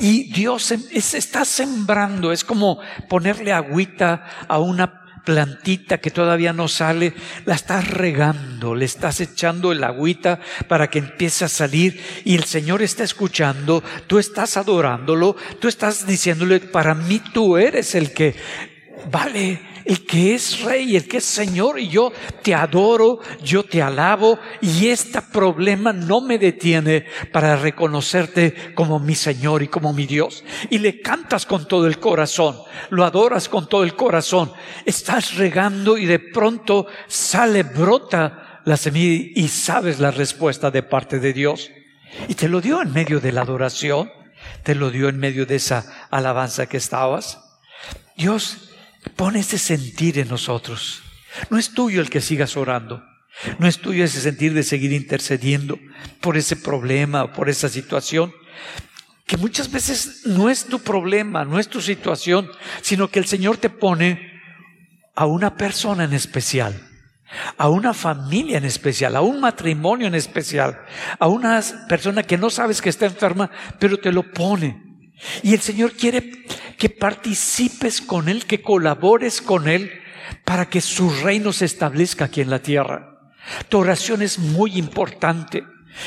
[0.00, 7.14] Y Dios está sembrando, es como ponerle agüita a una plantita que todavía no sale,
[7.44, 12.44] la estás regando, le estás echando el agüita para que empiece a salir y el
[12.44, 18.34] Señor está escuchando, tú estás adorándolo, tú estás diciéndole, para mí tú eres el que
[19.10, 22.12] vale el que es rey, el que es Señor, y yo
[22.42, 29.14] te adoro, yo te alabo, y este problema no me detiene para reconocerte como mi
[29.14, 30.44] Señor y como mi Dios.
[30.70, 32.56] Y le cantas con todo el corazón,
[32.90, 34.52] lo adoras con todo el corazón,
[34.84, 41.18] estás regando y de pronto sale, brota la semilla y sabes la respuesta de parte
[41.18, 41.70] de Dios.
[42.28, 44.10] Y te lo dio en medio de la adoración,
[44.62, 47.38] te lo dio en medio de esa alabanza que estabas.
[48.16, 48.69] Dios
[49.16, 51.02] Pone ese sentir en nosotros.
[51.48, 53.02] No es tuyo el que sigas orando.
[53.58, 55.78] No es tuyo ese sentir de seguir intercediendo
[56.20, 58.32] por ese problema por esa situación.
[59.26, 62.50] Que muchas veces no es tu problema, no es tu situación,
[62.82, 64.30] sino que el Señor te pone
[65.14, 66.74] a una persona en especial,
[67.56, 70.80] a una familia en especial, a un matrimonio en especial,
[71.18, 74.89] a una persona que no sabes que está enferma, pero te lo pone.
[75.42, 76.44] Y el Señor quiere
[76.78, 79.90] que participes con Él, que colabores con Él
[80.44, 83.18] para que su reino se establezca aquí en la tierra.
[83.68, 85.64] Tu oración es muy importante.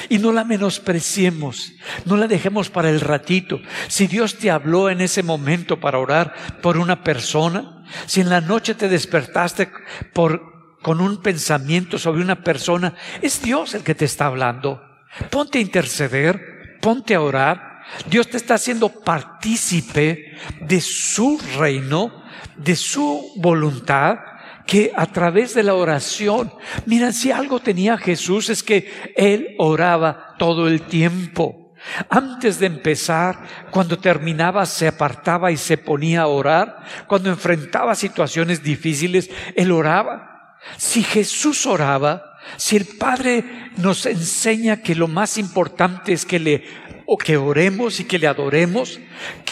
[0.08, 1.74] Y no la menospreciemos,
[2.06, 3.60] no la dejemos para el ratito.
[3.90, 8.40] Si Dios te habló en ese momento para orar por una persona, si en la
[8.40, 9.70] noche te despertaste
[10.14, 14.82] por, con un pensamiento sobre una persona, es Dios el que te está hablando.
[15.30, 17.73] Ponte a interceder, ponte a orar
[18.10, 22.24] Dios te está haciendo partícipe de su reino,
[22.58, 24.20] de su voluntad,
[24.66, 26.54] que a través de la oración,
[26.86, 31.74] mira, si algo tenía Jesús es que Él oraba todo el tiempo.
[32.10, 36.82] Antes de empezar, cuando terminaba, se apartaba y se ponía a orar.
[37.08, 40.58] Cuando enfrentaba situaciones difíciles, Él oraba.
[40.78, 43.44] Si Jesús oraba, si el Padre
[43.78, 46.64] nos enseña que lo más importante es que le
[47.06, 49.00] o que oremos y que le adoremos,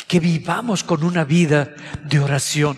[0.08, 2.78] que vivamos con una vida de oración,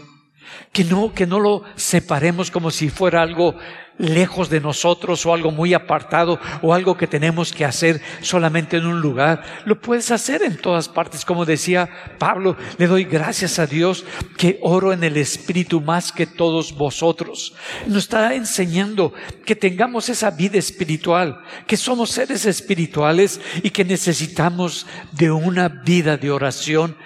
[0.71, 3.55] que no, que no lo separemos como si fuera algo
[3.97, 8.85] lejos de nosotros o algo muy apartado o algo que tenemos que hacer solamente en
[8.85, 9.43] un lugar.
[9.65, 11.25] Lo puedes hacer en todas partes.
[11.25, 14.05] Como decía Pablo, le doy gracias a Dios
[14.37, 17.53] que oro en el Espíritu más que todos vosotros.
[17.87, 19.13] Nos está enseñando
[19.45, 26.17] que tengamos esa vida espiritual, que somos seres espirituales y que necesitamos de una vida
[26.17, 26.97] de oración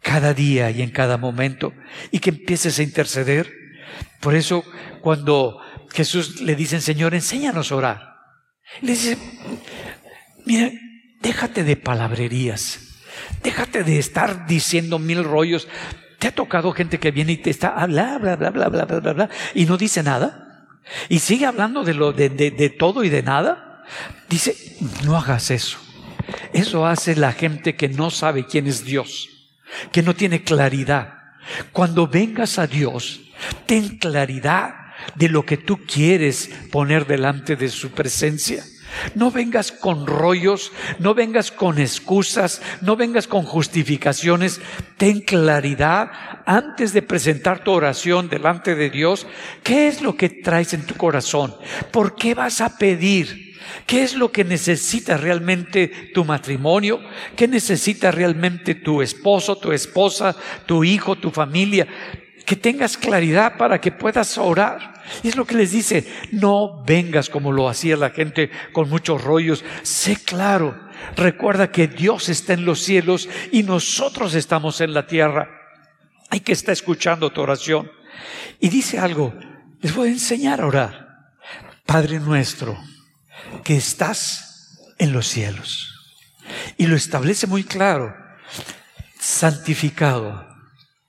[0.00, 1.72] cada día y en cada momento
[2.10, 3.52] y que empieces a interceder.
[4.20, 4.64] Por eso
[5.00, 5.60] cuando
[5.92, 8.16] Jesús le dicen, Señor, enséñanos a orar.
[8.82, 9.18] Le dice,
[10.44, 10.70] mira,
[11.20, 13.00] déjate de palabrerías,
[13.42, 15.68] déjate de estar diciendo mil rollos.
[16.18, 19.12] ¿Te ha tocado gente que viene y te está, bla, bla, bla, bla, bla, bla,
[19.12, 20.66] bla, y no dice nada?
[21.08, 23.84] Y sigue hablando de, lo, de, de, de todo y de nada.
[24.28, 24.56] Dice,
[25.04, 25.78] no hagas eso.
[26.52, 29.28] Eso hace la gente que no sabe quién es Dios,
[29.92, 31.14] que no tiene claridad.
[31.72, 33.20] Cuando vengas a Dios,
[33.66, 34.74] ten claridad
[35.14, 38.64] de lo que tú quieres poner delante de su presencia.
[39.14, 44.60] No vengas con rollos, no vengas con excusas, no vengas con justificaciones.
[44.96, 46.10] Ten claridad
[46.46, 49.26] antes de presentar tu oración delante de Dios.
[49.62, 51.54] ¿Qué es lo que traes en tu corazón?
[51.90, 53.48] ¿Por qué vas a pedir?
[53.86, 57.00] ¿Qué es lo que necesita realmente tu matrimonio?
[57.36, 60.34] ¿Qué necesita realmente tu esposo, tu esposa,
[60.66, 61.86] tu hijo, tu familia?
[62.48, 65.02] Que tengas claridad para que puedas orar.
[65.22, 69.22] Y es lo que les dice, no vengas como lo hacía la gente con muchos
[69.22, 75.06] rollos, sé claro, recuerda que Dios está en los cielos y nosotros estamos en la
[75.06, 75.50] tierra.
[76.30, 77.90] Hay que estar escuchando tu oración.
[78.58, 79.34] Y dice algo,
[79.82, 81.08] les voy a enseñar a orar.
[81.84, 82.78] Padre nuestro,
[83.62, 86.16] que estás en los cielos.
[86.78, 88.16] Y lo establece muy claro,
[89.18, 90.48] santificado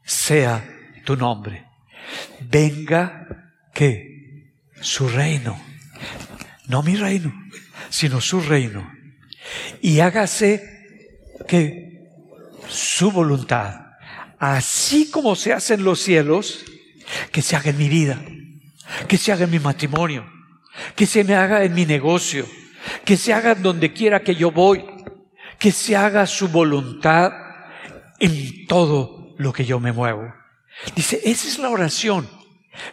[0.04, 0.76] sea
[1.10, 1.66] tu nombre.
[2.40, 3.26] Venga
[3.74, 5.60] que su reino,
[6.68, 7.34] no mi reino,
[7.90, 8.88] sino su reino.
[9.82, 10.62] Y hágase
[11.48, 12.12] que
[12.68, 13.74] su voluntad,
[14.38, 16.64] así como se hace en los cielos,
[17.32, 18.22] que se haga en mi vida,
[19.08, 20.32] que se haga en mi matrimonio,
[20.96, 22.46] que se me haga en mi negocio,
[23.04, 24.86] que se haga donde quiera que yo voy,
[25.58, 27.32] que se haga su voluntad
[28.20, 30.39] en todo lo que yo me muevo.
[30.96, 32.30] Dice, esa es la oración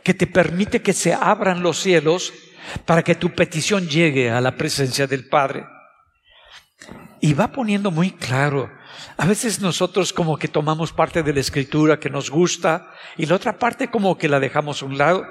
[0.03, 2.33] que te permite que se abran los cielos
[2.85, 5.65] para que tu petición llegue a la presencia del Padre.
[7.21, 8.71] Y va poniendo muy claro,
[9.17, 13.37] a veces nosotros como que tomamos parte de la escritura que nos gusta y la
[13.37, 15.27] otra parte como que la dejamos a un lado.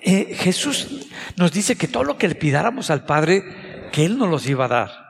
[0.00, 4.28] Eh, Jesús nos dice que todo lo que le pidáramos al Padre, que Él nos
[4.28, 5.08] los iba a dar.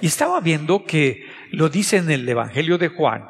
[0.00, 3.28] Y estaba viendo que lo dice en el Evangelio de Juan,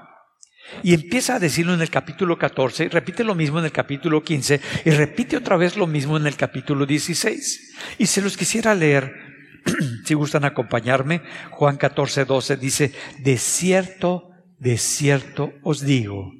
[0.82, 4.22] Y empieza a decirlo en el capítulo 14, y repite lo mismo en el capítulo
[4.22, 7.74] 15, y repite otra vez lo mismo en el capítulo 16.
[7.98, 9.14] Y se los quisiera leer,
[10.04, 16.32] si gustan acompañarme, Juan 14, 12 dice, de cierto, de cierto os digo,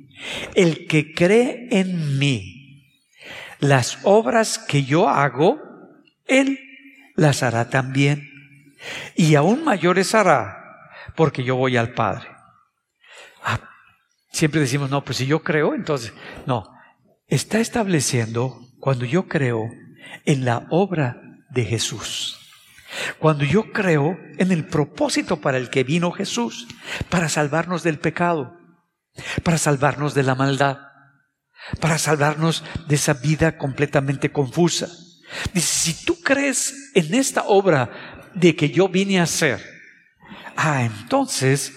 [0.55, 2.87] el que cree en mí,
[3.59, 5.61] las obras que yo hago,
[6.27, 6.59] él
[7.17, 8.31] las hará también.
[9.15, 10.57] Y aún mayores hará,
[11.15, 12.29] porque yo voy al Padre.
[14.33, 16.13] Siempre decimos, no, pues si yo creo, entonces,
[16.47, 16.65] no.
[17.27, 19.71] Está estableciendo, cuando yo creo,
[20.25, 22.39] en la obra de Jesús.
[23.19, 26.67] Cuando yo creo en el propósito para el que vino Jesús,
[27.09, 28.57] para salvarnos del pecado,
[29.43, 30.79] para salvarnos de la maldad,
[31.81, 34.89] para salvarnos de esa vida completamente confusa.
[35.53, 39.65] Dice, si tú crees en esta obra de que yo vine a hacer,
[40.57, 41.73] ah, entonces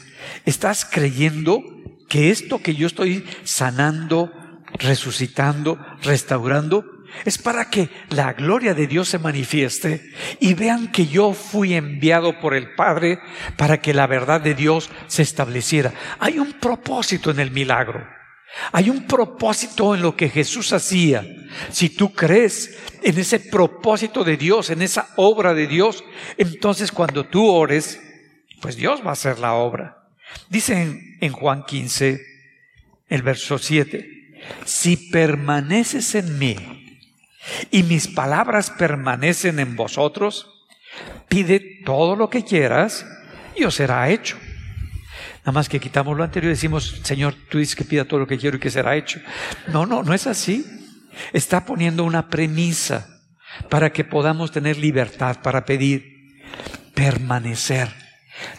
[0.45, 1.61] estás creyendo
[2.07, 4.31] que esto que yo estoy sanando,
[4.79, 6.85] resucitando, restaurando,
[7.25, 12.39] es para que la gloria de Dios se manifieste y vean que yo fui enviado
[12.39, 13.19] por el Padre
[13.57, 15.93] para que la verdad de Dios se estableciera.
[16.19, 18.05] Hay un propósito en el milagro.
[18.71, 21.25] Hay un propósito en lo que Jesús hacía.
[21.71, 26.03] Si tú crees en ese propósito de Dios, en esa obra de Dios,
[26.37, 27.99] entonces cuando tú ores,
[28.61, 30.02] pues Dios va a hacer la obra.
[30.49, 32.21] Dice en, Juan 15,
[33.09, 36.99] el verso 7, si permaneces en mí
[37.71, 40.47] y mis palabras permanecen en vosotros,
[41.27, 43.05] pide todo lo que quieras
[43.55, 44.37] y os será hecho.
[45.39, 48.27] Nada más que quitamos lo anterior y decimos, Señor, tú dices que pida todo lo
[48.27, 49.19] que quiero y que será hecho.
[49.67, 50.65] No, no, no es así.
[51.33, 53.21] Está poniendo una premisa
[53.69, 56.41] para que podamos tener libertad para pedir,
[56.93, 58.02] permanecer.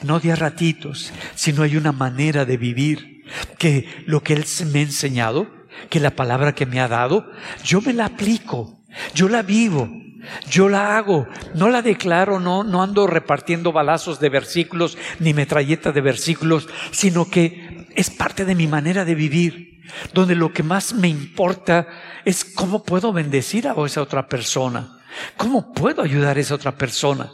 [0.03, 3.25] No de a ratitos, sino hay una manera de vivir
[3.59, 5.49] que lo que Él me ha enseñado,
[5.91, 7.31] que la palabra que me ha dado,
[7.65, 8.81] yo me la aplico,
[9.15, 9.89] yo la vivo,
[10.49, 15.95] yo la hago, no la declaro, no, no ando repartiendo balazos de versículos ni metralletas
[15.95, 19.83] de versículos, sino que es parte de mi manera de vivir,
[20.13, 21.87] donde lo que más me importa
[22.25, 24.99] es cómo puedo bendecir a esa otra persona,
[25.37, 27.31] cómo puedo ayudar a esa otra persona.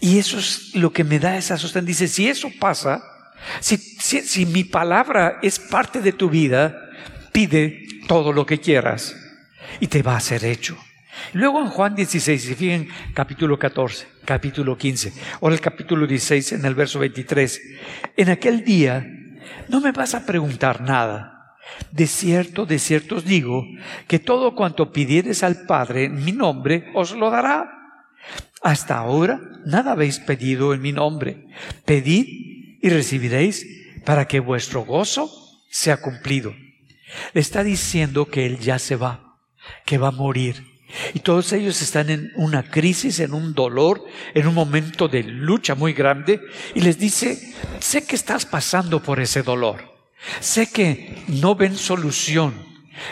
[0.00, 1.84] Y eso es lo que me da esa sostén.
[1.84, 3.02] Dice, si eso pasa,
[3.60, 6.90] si, si, si mi palabra es parte de tu vida,
[7.32, 9.16] pide todo lo que quieras
[9.80, 10.76] y te va a ser hecho.
[11.32, 16.64] Luego en Juan 16, si fijen, capítulo 14, capítulo 15, o el capítulo 16, en
[16.64, 17.60] el verso 23,
[18.16, 19.06] en aquel día
[19.68, 21.56] no me vas a preguntar nada.
[21.90, 23.64] De cierto, de cierto os digo,
[24.06, 27.77] que todo cuanto pidieres al Padre en mi nombre, os lo dará.
[28.62, 31.46] Hasta ahora nada habéis pedido en mi nombre.
[31.84, 32.26] Pedid
[32.80, 33.66] y recibiréis
[34.04, 35.30] para que vuestro gozo
[35.70, 36.54] sea cumplido.
[37.32, 39.38] Le está diciendo que Él ya se va,
[39.84, 40.68] que va a morir
[41.14, 45.74] y todos ellos están en una crisis, en un dolor, en un momento de lucha
[45.74, 46.40] muy grande.
[46.74, 49.96] Y les dice, sé que estás pasando por ese dolor.
[50.40, 52.54] Sé que no ven solución,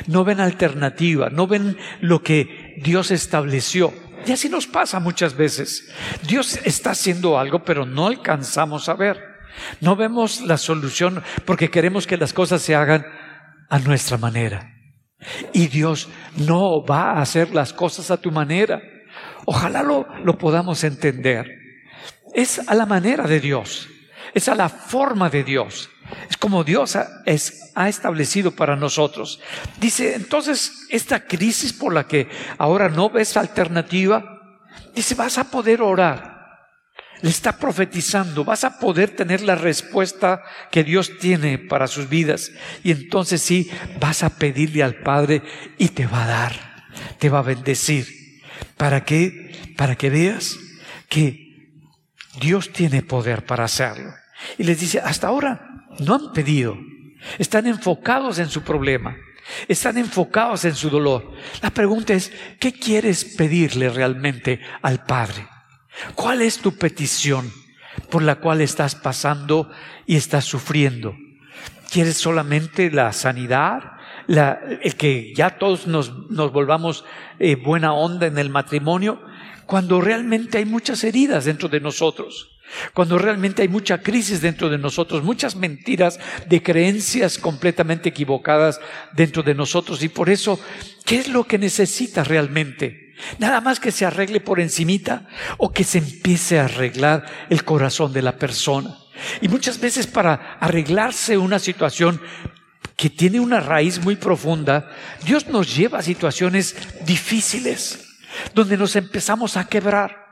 [0.07, 3.93] no ven alternativa, no ven lo que Dios estableció.
[4.27, 5.89] Y así nos pasa muchas veces.
[6.27, 9.23] Dios está haciendo algo, pero no alcanzamos a ver.
[9.81, 13.07] No vemos la solución porque queremos que las cosas se hagan
[13.71, 14.73] a nuestra manera.
[15.53, 18.83] Y Dios no va a hacer las cosas a tu manera.
[19.47, 21.47] Ojalá lo, lo podamos entender.
[22.35, 23.89] Es a la manera de Dios.
[24.35, 25.89] Es a la forma de Dios.
[26.29, 29.41] Es como Dios ha, establecido para nosotros.
[29.79, 34.43] Dice, entonces, esta crisis por la que ahora no ves alternativa,
[34.95, 36.37] dice, vas a poder orar
[37.23, 42.53] le está profetizando, vas a poder tener la respuesta que Dios tiene para sus vidas.
[42.85, 45.43] Y entonces sí, vas a pedirle al Padre
[45.79, 46.87] y te va a dar,
[47.19, 48.07] te va a bendecir.
[48.77, 49.75] ¿Para qué?
[49.77, 50.59] Para que veas
[51.09, 51.47] que
[52.41, 54.13] Dios tiene poder para hacerlo.
[54.59, 56.77] Y les dice, hasta ahora no han pedido,
[57.39, 59.17] están enfocados en su problema.
[59.69, 61.33] Están enfocados en su dolor.
[61.63, 65.47] La pregunta es, ¿qué quieres pedirle realmente al Padre?
[66.15, 67.53] ¿Cuál es tu petición
[68.11, 69.71] por la cual estás pasando
[70.05, 71.15] y estás sufriendo?
[71.91, 73.93] ¿Quieres solamente la sanidad?
[74.29, 76.13] el que ya todos nos,
[76.53, 77.05] volvamos
[77.39, 79.23] eh, buena onda en el matrimonio,
[79.67, 82.56] cuando realmente hay muchas heridas dentro de nosotros,
[82.95, 88.81] cuando realmente hay mucha crisis dentro de nosotros, muchas mentiras de creencias completamente equivocadas
[89.13, 90.03] dentro de nosotros.
[90.03, 90.61] Y por eso,
[91.05, 93.15] ¿qué es lo que necesitas realmente?
[93.39, 98.13] Nada más que se arregle por encimita o que se empiece a arreglar el corazón
[98.13, 98.97] de la persona.
[99.41, 102.21] Y muchas veces para arreglarse una situación
[102.97, 104.91] que tiene una raíz muy profunda,
[105.25, 108.19] Dios nos lleva a situaciones difíciles,
[108.55, 110.26] donde nos empezamos a quebrar,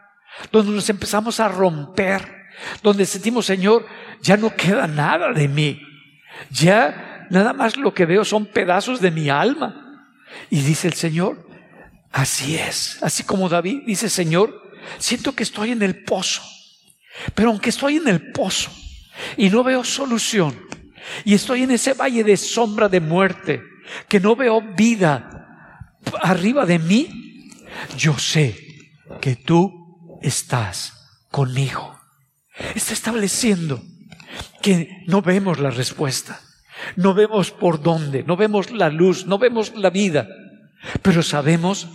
[0.51, 2.47] donde nos empezamos a romper,
[2.83, 3.87] donde sentimos, Señor,
[4.21, 5.81] ya no queda nada de mí,
[6.51, 9.81] ya nada más lo que veo son pedazos de mi alma.
[10.51, 11.49] Y dice el Señor,
[12.11, 16.43] así es, así como David dice, Señor, siento que estoy en el pozo,
[17.35, 18.71] pero aunque estoy en el pozo
[19.37, 20.55] y no veo solución,
[21.25, 23.63] y estoy en ese valle de sombra de muerte,
[24.09, 25.31] que no veo vida
[26.23, 27.51] arriba de mí,
[27.97, 28.57] yo sé
[29.21, 29.84] que tú
[30.27, 30.93] estás
[31.31, 31.99] conmigo.
[32.75, 33.83] Está estableciendo
[34.63, 36.41] que no vemos la respuesta,
[36.97, 40.29] no vemos por dónde, no vemos la luz, no vemos la vida,
[41.03, 41.89] pero sabemos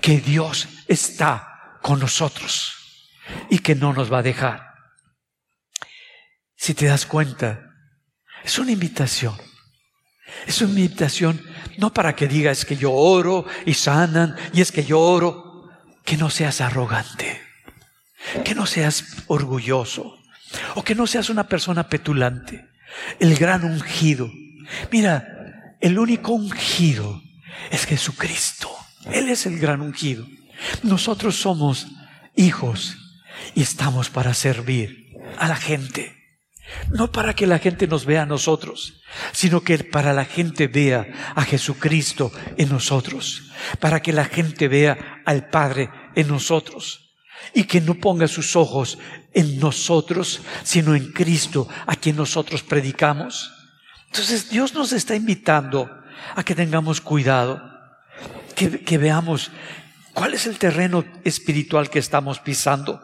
[0.00, 2.74] que Dios está con nosotros
[3.50, 4.66] y que no nos va a dejar.
[6.56, 7.62] Si te das cuenta,
[8.42, 9.36] es una invitación.
[10.46, 11.40] Es una invitación
[11.78, 15.68] no para que digas que yo oro y sanan y es que yo oro,
[16.04, 17.45] que no seas arrogante,
[18.44, 20.18] que no seas orgulloso
[20.74, 22.68] o que no seas una persona petulante.
[23.18, 24.30] El gran ungido.
[24.90, 27.22] Mira, el único ungido
[27.70, 28.70] es Jesucristo.
[29.12, 30.26] Él es el gran ungido.
[30.82, 31.86] Nosotros somos
[32.34, 32.96] hijos
[33.54, 36.14] y estamos para servir a la gente.
[36.90, 39.00] No para que la gente nos vea a nosotros,
[39.30, 41.06] sino que para la gente vea
[41.36, 47.05] a Jesucristo en nosotros, para que la gente vea al Padre en nosotros
[47.54, 48.98] y que no ponga sus ojos
[49.32, 53.52] en nosotros, sino en Cristo, a quien nosotros predicamos.
[54.06, 55.90] Entonces Dios nos está invitando
[56.34, 57.62] a que tengamos cuidado,
[58.54, 59.50] que, que veamos
[60.14, 63.02] cuál es el terreno espiritual que estamos pisando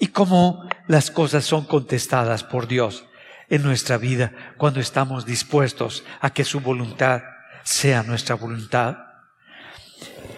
[0.00, 3.04] y cómo las cosas son contestadas por Dios
[3.48, 7.22] en nuestra vida cuando estamos dispuestos a que su voluntad
[7.62, 8.96] sea nuestra voluntad.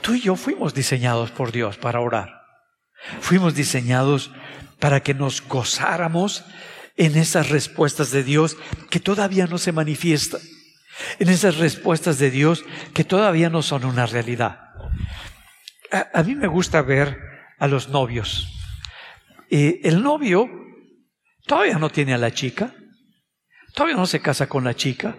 [0.00, 2.35] Tú y yo fuimos diseñados por Dios para orar.
[3.20, 4.30] Fuimos diseñados
[4.78, 6.44] para que nos gozáramos
[6.96, 8.56] en esas respuestas de Dios
[8.90, 10.40] que todavía no se manifiestan,
[11.18, 14.60] en esas respuestas de Dios que todavía no son una realidad.
[16.12, 17.18] A, mí me gusta ver
[17.58, 18.52] a los novios
[19.50, 20.48] el novio
[21.46, 22.74] todavía no tiene a la chica,
[23.74, 25.16] todavía no se casa con la chica,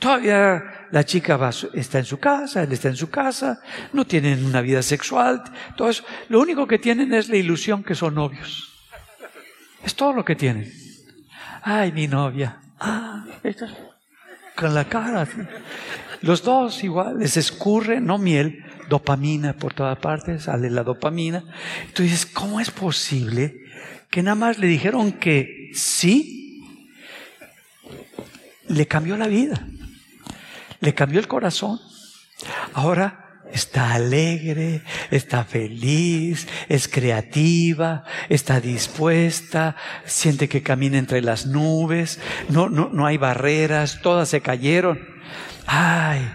[0.00, 3.60] todavía la chica va, está en su casa, él está en su casa,
[3.92, 5.42] no tienen una vida sexual,
[5.76, 6.04] todo eso.
[6.28, 8.72] Lo único que tienen es la ilusión que son novios.
[9.84, 10.72] Es todo lo que tienen.
[11.62, 12.60] Ay, mi novia.
[12.80, 13.24] Ah,
[14.56, 15.28] con la cara.
[16.22, 21.44] Los dos igual, les escurre, no miel, dopamina por todas partes, sale la dopamina.
[21.94, 23.64] Tú dices, ¿cómo es posible
[24.10, 26.62] que nada más le dijeron que sí?
[28.68, 29.66] Le cambió la vida,
[30.80, 31.80] le cambió el corazón.
[32.74, 42.20] Ahora está alegre, está feliz, es creativa, está dispuesta, siente que camina entre las nubes,
[42.48, 45.00] no, no, no hay barreras, todas se cayeron.
[45.66, 46.30] Ay,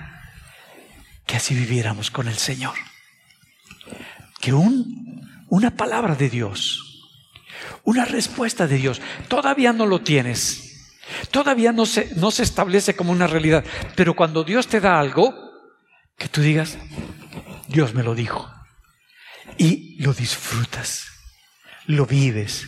[1.26, 2.76] que así viviéramos con el Señor.
[4.40, 7.10] Que un, una palabra de Dios,
[7.84, 10.65] una respuesta de Dios, todavía no lo tienes.
[11.32, 13.64] Todavía no se, no se establece como una realidad.
[13.96, 15.34] Pero cuando Dios te da algo,
[16.18, 16.78] que tú digas,
[17.68, 18.52] Dios me lo dijo.
[19.58, 21.06] Y lo disfrutas,
[21.86, 22.68] lo vives.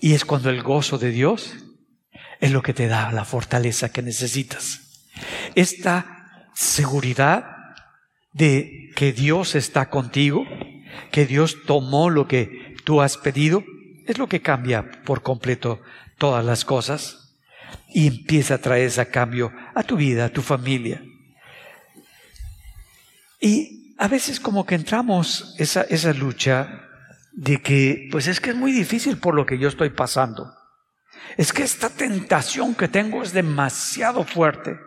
[0.00, 1.54] Y es cuando el gozo de Dios
[2.40, 5.08] es lo que te da la fortaleza que necesitas.
[5.54, 7.46] Esta seguridad
[8.32, 10.44] de que Dios está contigo,
[11.10, 13.64] que Dios tomó lo que tú has pedido,
[14.06, 15.80] es lo que cambia por completo
[16.18, 17.23] todas las cosas
[17.88, 21.02] y empieza a traer ese cambio a tu vida, a tu familia.
[23.40, 26.88] Y a veces como que entramos esa, esa lucha
[27.32, 30.52] de que, pues es que es muy difícil por lo que yo estoy pasando.
[31.36, 34.78] Es que esta tentación que tengo es demasiado fuerte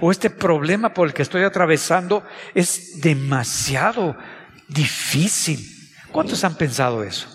[0.00, 2.24] o este problema por el que estoy atravesando
[2.54, 4.16] es demasiado
[4.68, 5.60] difícil.
[6.10, 7.28] ¿Cuántos han pensado eso?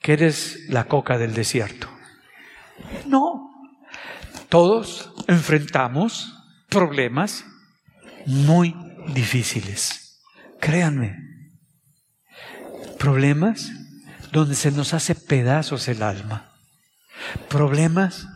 [0.00, 1.88] Que eres la coca del desierto.
[3.06, 3.53] No.
[4.54, 6.32] Todos enfrentamos
[6.68, 7.44] problemas
[8.24, 8.72] muy
[9.12, 10.22] difíciles.
[10.60, 11.16] Créanme.
[12.96, 13.68] Problemas
[14.30, 16.52] donde se nos hace pedazos el alma.
[17.48, 18.28] Problemas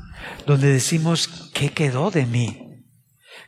[0.45, 2.83] donde decimos, ¿qué quedó de mí?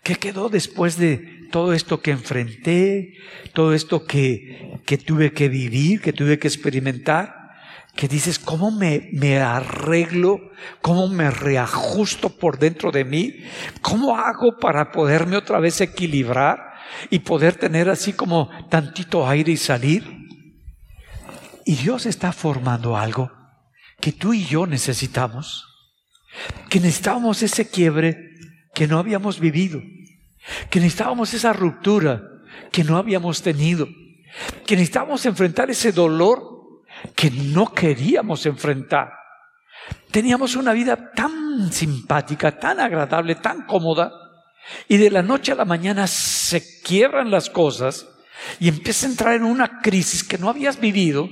[0.05, 3.15] ¿Qué quedó después de todo esto que enfrenté,
[3.53, 7.40] todo esto que, que tuve que vivir, que tuve que experimentar?
[7.95, 10.41] Que dices, ¿cómo me, me arreglo?
[10.81, 13.35] ¿Cómo me reajusto por dentro de mí?
[13.83, 16.75] ¿Cómo hago para poderme otra vez equilibrar
[17.11, 20.05] y poder tener así como tantito aire y salir?
[21.67, 23.31] Y Dios está formando algo
[24.01, 25.67] que tú y yo necesitamos,
[26.69, 28.31] que necesitábamos ese quiebre
[28.75, 29.83] que no habíamos vivido,
[30.71, 32.23] que necesitábamos esa ruptura
[32.73, 33.87] que no habíamos tenido,
[34.67, 36.60] que necesitábamos enfrentar ese dolor
[37.15, 39.13] que no queríamos enfrentar.
[40.11, 44.13] Teníamos una vida tan simpática, tan agradable, tan cómoda,
[44.89, 48.07] y de la noche a la mañana se quiebran las cosas
[48.59, 51.29] y empieza a entrar en una crisis que no habías vivido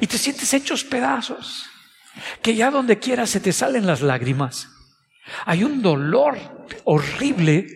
[0.00, 1.66] y te sientes hechos pedazos,
[2.42, 4.68] que ya donde quiera se te salen las lágrimas.
[5.46, 6.38] Hay un dolor
[6.84, 7.66] horrible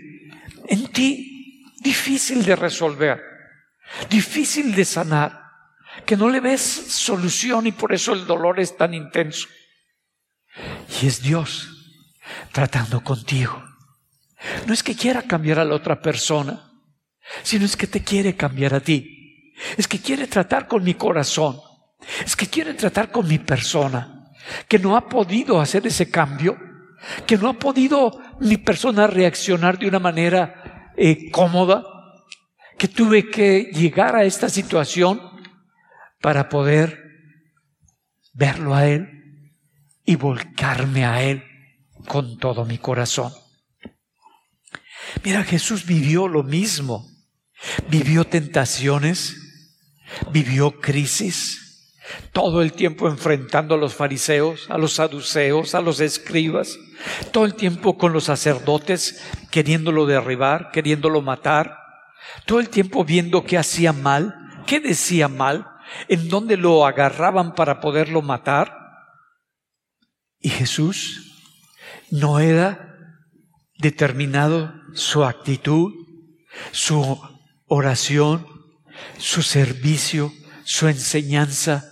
[0.67, 3.21] en ti, difícil de resolver,
[4.11, 5.44] difícil de sanar,
[6.05, 9.49] que no le ves solución y por eso el dolor es tan intenso.
[11.01, 11.69] Y es Dios
[12.53, 13.63] tratando contigo.
[14.67, 16.71] No es que quiera cambiar a la otra persona,
[17.43, 19.53] sino es que te quiere cambiar a ti.
[19.77, 21.61] Es que quiere tratar con mi corazón.
[22.25, 24.31] Es que quiere tratar con mi persona,
[24.69, 26.59] que no ha podido hacer ese cambio,
[27.27, 31.83] que no ha podido mi persona reaccionar de una manera eh, cómoda,
[32.77, 35.34] que tuve que llegar a esta situación
[36.25, 37.03] para poder
[38.33, 39.53] verlo a Él
[40.07, 41.45] y volcarme a Él
[42.09, 43.31] con todo mi corazón.
[45.23, 47.07] Mira, Jesús vivió lo mismo.
[47.91, 49.37] Vivió tentaciones,
[50.33, 51.93] vivió crisis,
[52.33, 56.79] todo el tiempo enfrentando a los fariseos, a los saduceos, a los escribas,
[57.33, 61.77] todo el tiempo con los sacerdotes queriéndolo derribar, queriéndolo matar,
[62.47, 64.35] todo el tiempo viendo qué hacía mal,
[64.67, 65.67] qué decía mal,
[66.09, 68.77] en dónde lo agarraban para poderlo matar.
[70.39, 71.33] Y Jesús
[72.11, 72.95] no era
[73.79, 75.93] determinado su actitud,
[76.71, 77.21] su
[77.67, 78.47] oración,
[79.19, 80.33] su servicio,
[80.65, 81.85] su enseñanza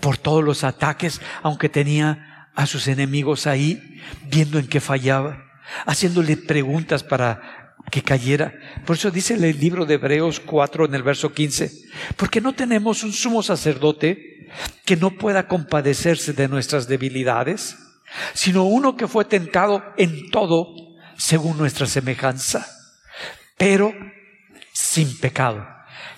[0.00, 3.80] por todos los ataques, aunque tenía a sus enemigos ahí,
[4.24, 5.44] viendo en qué fallaba,
[5.86, 8.54] haciéndole preguntas para que cayera.
[8.86, 11.70] Por eso dice el libro de Hebreos 4 en el verso 15,
[12.16, 14.48] porque no tenemos un sumo sacerdote
[14.84, 17.76] que no pueda compadecerse de nuestras debilidades,
[18.34, 20.74] sino uno que fue tentado en todo
[21.16, 22.66] según nuestra semejanza,
[23.56, 23.94] pero
[24.72, 25.66] sin pecado.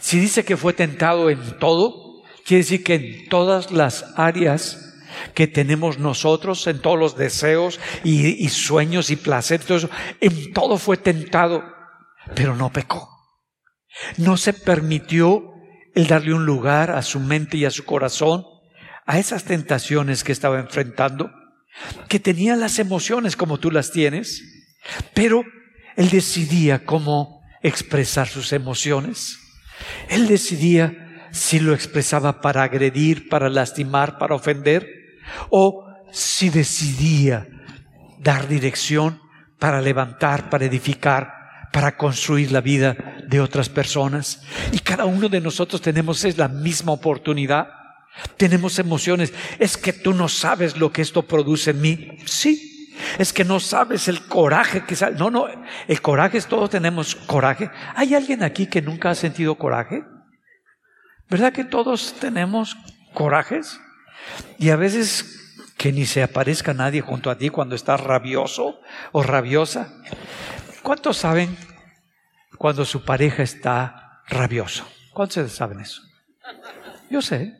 [0.00, 2.04] Si dice que fue tentado en todo,
[2.44, 4.93] Quiere decir que en todas las áreas
[5.34, 9.88] que tenemos nosotros, en todos los deseos y, sueños y placeres,
[10.20, 11.64] en todo fue tentado,
[12.34, 13.08] pero no pecó.
[14.16, 15.52] No se permitió
[15.94, 18.44] el darle un lugar a su mente y a su corazón
[19.06, 21.30] a esas tentaciones que estaba enfrentando,
[22.08, 24.42] que tenía las emociones como tú las tienes,
[25.12, 25.44] pero
[25.96, 29.38] él decidía cómo expresar sus emociones.
[30.08, 34.88] Él decidía si lo expresaba para agredir, para lastimar, para ofender,
[35.50, 37.46] o si decidía
[38.18, 39.20] dar dirección
[39.58, 42.96] para levantar, para edificar, para construir la vida
[43.26, 44.42] de otras personas.
[44.72, 47.68] Y cada uno de nosotros tenemos es la misma oportunidad.
[48.36, 49.32] Tenemos emociones.
[49.58, 52.18] Es que tú no sabes lo que esto produce en mí.
[52.26, 52.70] Sí.
[53.18, 55.16] Es que no sabes el coraje que sale.
[55.16, 55.46] No, no.
[55.88, 57.70] El coraje es todos tenemos coraje.
[57.96, 60.04] ¿Hay alguien aquí que nunca ha sentido coraje?
[61.28, 62.76] ¿Verdad que todos tenemos
[63.12, 63.80] corajes?
[64.58, 65.44] Y a veces
[65.76, 68.80] que ni se aparezca nadie junto a ti cuando estás rabioso
[69.12, 69.92] o rabiosa.
[70.82, 71.56] ¿Cuántos saben
[72.58, 74.86] cuando su pareja está rabioso?
[75.12, 76.02] ¿Cuántos saben eso?
[77.10, 77.58] Yo sé.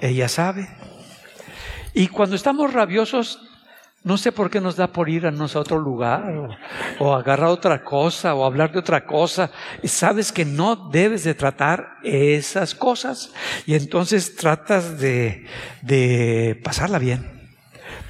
[0.00, 0.68] Ella sabe.
[1.94, 3.40] Y cuando estamos rabiosos,
[4.08, 6.32] no sé por qué nos da por ir a otro lugar
[6.98, 9.50] o, agarrar otra cosa o hablar de otra cosa.
[9.84, 13.34] Sabes que no debes de tratar esas cosas
[13.66, 15.46] y entonces tratas de,
[15.82, 17.50] de pasarla bien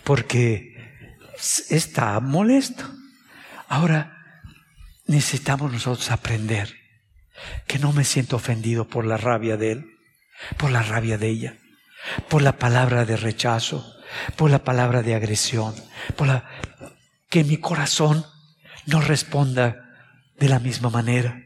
[0.05, 0.76] porque
[1.68, 2.84] está molesto.
[3.66, 4.22] Ahora
[5.09, 6.76] necesitamos nosotros aprender
[7.66, 9.90] que no me siento ofendido por la rabia de él,
[10.59, 11.57] por la rabia de ella,
[12.28, 13.97] por la palabra de rechazo
[14.36, 15.74] por la palabra de agresión,
[16.16, 16.48] por la
[17.28, 18.24] que mi corazón
[18.86, 19.94] no responda
[20.38, 21.42] de la misma manera.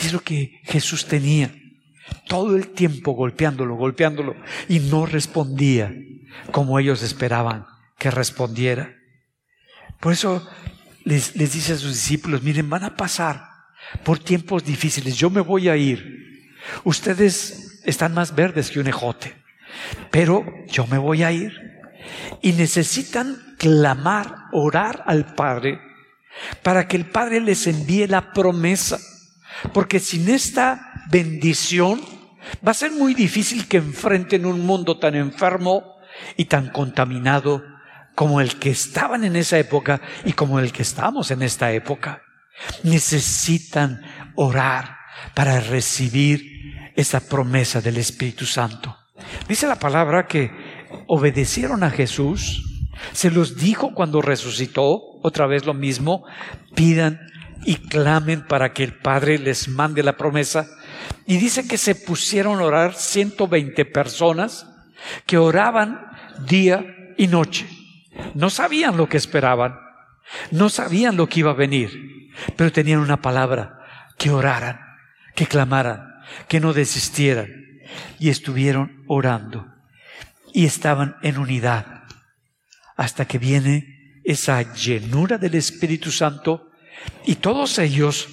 [0.00, 1.54] Es lo que Jesús tenía,
[2.26, 4.34] todo el tiempo golpeándolo, golpeándolo,
[4.68, 5.94] y no respondía
[6.50, 7.66] como ellos esperaban
[7.98, 8.94] que respondiera.
[10.00, 10.48] Por eso
[11.04, 13.54] les, les dice a sus discípulos, miren, van a pasar
[14.02, 16.50] por tiempos difíciles, yo me voy a ir.
[16.84, 19.34] Ustedes están más verdes que un ejote.
[20.10, 21.73] pero yo me voy a ir.
[22.42, 25.80] Y necesitan clamar, orar al Padre
[26.62, 28.98] para que el Padre les envíe la promesa.
[29.72, 32.00] Porque sin esta bendición
[32.66, 35.94] va a ser muy difícil que enfrenten un mundo tan enfermo
[36.36, 37.62] y tan contaminado
[38.14, 42.22] como el que estaban en esa época y como el que estamos en esta época.
[42.82, 44.02] Necesitan
[44.34, 44.96] orar
[45.34, 48.96] para recibir esa promesa del Espíritu Santo.
[49.48, 50.50] Dice la palabra que
[51.06, 52.64] obedecieron a Jesús,
[53.12, 56.24] se los dijo cuando resucitó, otra vez lo mismo,
[56.74, 57.20] pidan
[57.64, 60.66] y clamen para que el Padre les mande la promesa.
[61.26, 64.66] Y dice que se pusieron a orar 120 personas
[65.26, 66.00] que oraban
[66.46, 66.84] día
[67.16, 67.68] y noche.
[68.34, 69.76] No sabían lo que esperaban,
[70.50, 73.80] no sabían lo que iba a venir, pero tenían una palabra,
[74.18, 74.80] que oraran,
[75.34, 76.14] que clamaran,
[76.48, 77.48] que no desistieran.
[78.18, 79.73] Y estuvieron orando
[80.54, 82.04] y estaban en unidad
[82.96, 86.70] hasta que viene esa llenura del Espíritu Santo
[87.26, 88.28] y todos ellos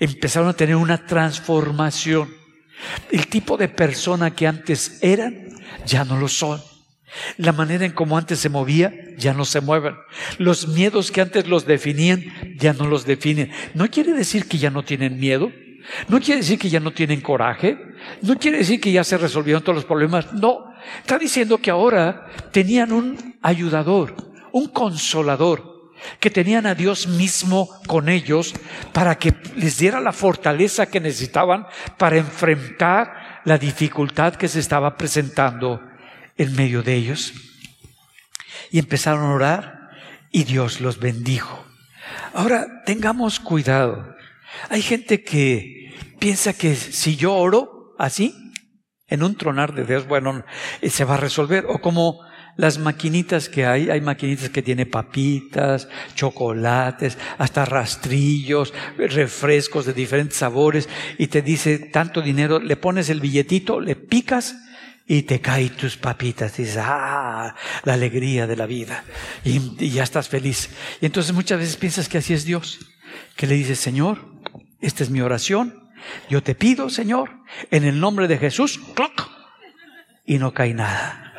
[0.00, 2.30] empezaron a tener una transformación.
[3.12, 5.48] El tipo de persona que antes eran,
[5.86, 6.60] ya no lo son.
[7.36, 9.94] La manera en cómo antes se movía, ya no se mueven.
[10.38, 12.24] Los miedos que antes los definían,
[12.56, 13.52] ya no los definen.
[13.74, 15.52] No quiere decir que ya no tienen miedo.
[16.08, 17.78] No quiere decir que ya no tienen coraje.
[18.22, 20.32] No quiere decir que ya se resolvieron todos los problemas.
[20.32, 20.67] No.
[21.00, 24.14] Está diciendo que ahora tenían un ayudador,
[24.52, 28.54] un consolador, que tenían a Dios mismo con ellos
[28.92, 31.66] para que les diera la fortaleza que necesitaban
[31.96, 35.82] para enfrentar la dificultad que se estaba presentando
[36.36, 37.32] en medio de ellos.
[38.70, 39.90] Y empezaron a orar
[40.30, 41.64] y Dios los bendijo.
[42.34, 44.14] Ahora, tengamos cuidado.
[44.68, 48.34] Hay gente que piensa que si yo oro así,
[49.08, 50.44] en un tronar de Dios, bueno,
[50.80, 51.64] eh, se va a resolver.
[51.68, 52.20] O como
[52.56, 60.38] las maquinitas que hay, hay maquinitas que tienen papitas, chocolates, hasta rastrillos, refrescos de diferentes
[60.38, 64.56] sabores, y te dice tanto dinero, le pones el billetito, le picas
[65.06, 66.56] y te caen tus papitas.
[66.56, 67.54] Dices, ah,
[67.84, 69.04] la alegría de la vida.
[69.42, 70.68] Y, y ya estás feliz.
[71.00, 72.80] Y entonces muchas veces piensas que así es Dios,
[73.36, 74.18] que le dices, Señor,
[74.80, 75.87] esta es mi oración,
[76.28, 77.30] yo te pido, Señor,
[77.70, 79.30] en el nombre de Jesús, ¡cloc!
[80.28, 81.32] y no cae nada.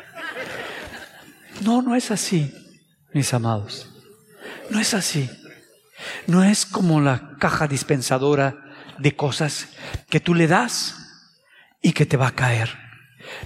[1.62, 2.52] No, no es así,
[3.12, 3.88] mis amados.
[4.68, 5.30] No es así.
[6.26, 8.56] No es como la caja dispensadora
[8.98, 9.68] de cosas
[10.08, 10.96] que tú le das
[11.80, 12.76] y que te va a caer.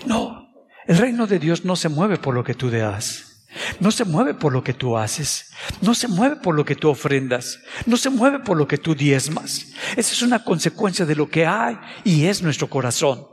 [0.06, 0.48] No,
[0.86, 3.33] el reino de Dios no se mueve por lo que tú le das.
[3.80, 6.88] No se mueve por lo que tú haces, no se mueve por lo que tú
[6.88, 9.72] ofrendas, no se mueve por lo que tú diezmas.
[9.96, 13.26] Esa es una consecuencia de lo que hay y es nuestro corazón.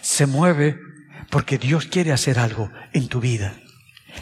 [0.00, 0.78] Se mueve
[1.30, 3.60] porque Dios quiere hacer algo en tu vida,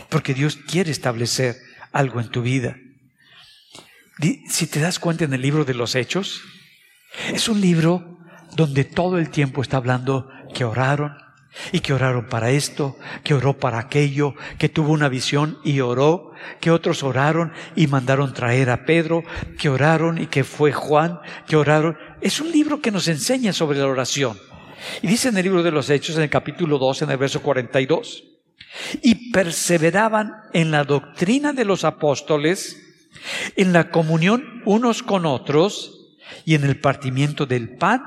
[0.08, 1.56] porque Dios quiere establecer
[1.92, 2.76] algo en tu vida.
[4.48, 6.42] Si te das cuenta en el libro de los Hechos,
[7.32, 8.18] es un libro
[8.54, 11.16] donde todo el tiempo está hablando que oraron,
[11.70, 16.32] y que oraron para esto, que oró para aquello, que tuvo una visión y oró,
[16.60, 19.22] que otros oraron y mandaron traer a Pedro,
[19.58, 21.96] que oraron y que fue Juan, que oraron.
[22.20, 24.38] Es un libro que nos enseña sobre la oración.
[25.00, 27.42] Y dice en el libro de los Hechos, en el capítulo 2, en el verso
[27.42, 28.24] 42,
[29.02, 32.78] y perseveraban en la doctrina de los apóstoles,
[33.56, 38.02] en la comunión unos con otros y en el partimiento del pan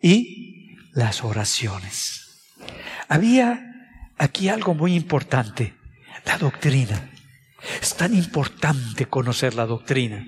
[0.00, 2.27] y las oraciones.
[3.08, 3.68] Había
[4.18, 5.74] aquí algo muy importante,
[6.26, 7.10] la doctrina.
[7.80, 10.26] Es tan importante conocer la doctrina.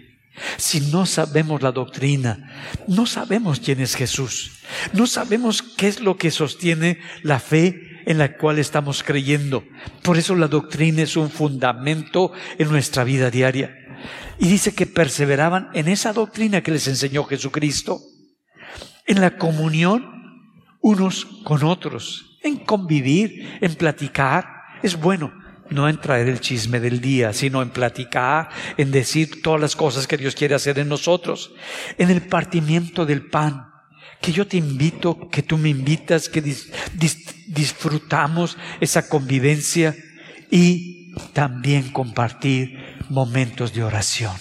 [0.57, 4.53] Si no sabemos la doctrina, no sabemos quién es Jesús,
[4.95, 9.65] no sabemos qué es lo que sostiene la fe en la cual estamos creyendo.
[10.03, 13.77] Por eso la doctrina es un fundamento en nuestra vida diaria.
[14.39, 18.01] Y dice que perseveraban en esa doctrina que les enseñó Jesucristo,
[19.07, 20.49] en la comunión
[20.81, 24.47] unos con otros en convivir, en platicar.
[24.83, 25.33] Es bueno,
[25.71, 30.07] no en traer el chisme del día, sino en platicar, en decir todas las cosas
[30.07, 31.53] que Dios quiere hacer en nosotros,
[31.99, 33.67] en el partimiento del pan,
[34.21, 36.43] que yo te invito, que tú me invitas, que
[37.47, 39.97] disfrutamos esa convivencia
[40.51, 42.79] y también compartir
[43.09, 44.37] momentos de oración.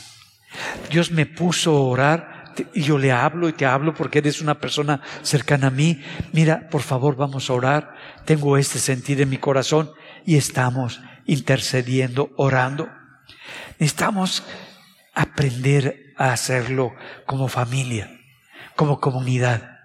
[0.89, 2.38] Dios me puso a orar
[2.73, 6.01] y yo le hablo y te hablo porque eres una persona cercana a mí.
[6.33, 7.95] Mira, por favor, vamos a orar.
[8.25, 9.91] Tengo este sentir en mi corazón
[10.25, 12.89] y estamos intercediendo, orando.
[13.79, 14.43] Necesitamos
[15.13, 16.93] aprender a hacerlo
[17.25, 18.19] como familia,
[18.75, 19.79] como comunidad,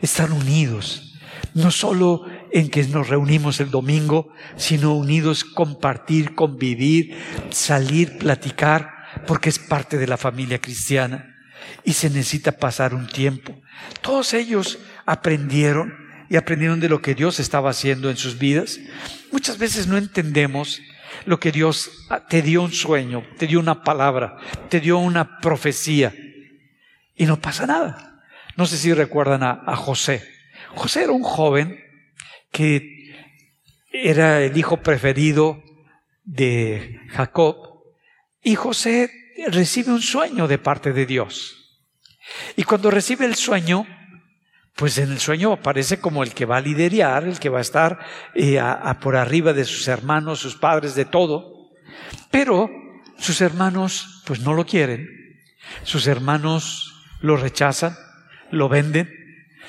[0.00, 1.18] estar unidos,
[1.54, 7.16] no solo en que nos reunimos el domingo, sino unidos compartir, convivir,
[7.50, 8.90] salir, platicar,
[9.26, 11.29] porque es parte de la familia cristiana
[11.84, 13.54] y se necesita pasar un tiempo.
[14.00, 15.94] Todos ellos aprendieron
[16.28, 18.78] y aprendieron de lo que Dios estaba haciendo en sus vidas.
[19.32, 20.80] Muchas veces no entendemos
[21.24, 21.90] lo que Dios
[22.28, 24.36] te dio un sueño, te dio una palabra,
[24.68, 26.14] te dio una profecía
[27.16, 28.22] y no pasa nada.
[28.56, 30.26] No sé si recuerdan a, José.
[30.74, 31.80] José era un joven
[32.52, 33.12] que
[33.92, 35.62] era el hijo preferido
[36.24, 37.56] de Jacob
[38.42, 39.10] y José
[39.48, 41.59] recibe un sueño de parte de Dios.
[42.56, 43.86] Y cuando recibe el sueño,
[44.76, 47.62] pues en el sueño aparece como el que va a liderar, el que va a
[47.62, 47.98] estar
[48.34, 48.60] eh,
[49.00, 51.70] por arriba de sus hermanos, sus padres, de todo.
[52.30, 52.70] Pero
[53.18, 55.08] sus hermanos pues no lo quieren.
[55.84, 57.96] Sus hermanos lo rechazan,
[58.50, 59.10] lo venden,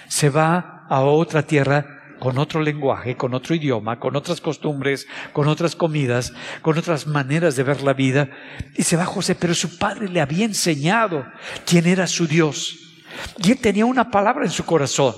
[0.07, 5.47] se va a otra tierra con otro lenguaje, con otro idioma, con otras costumbres, con
[5.47, 8.29] otras comidas, con otras maneras de ver la vida.
[8.75, 11.25] Y se va José, pero su padre le había enseñado
[11.65, 12.77] quién era su Dios.
[13.39, 15.15] Y él tenía una palabra en su corazón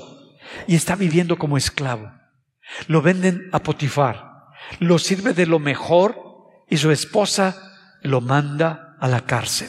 [0.65, 2.09] y está viviendo como esclavo.
[2.87, 4.23] Lo venden a Potifar,
[4.79, 6.15] lo sirve de lo mejor
[6.69, 9.67] y su esposa lo manda a la cárcel.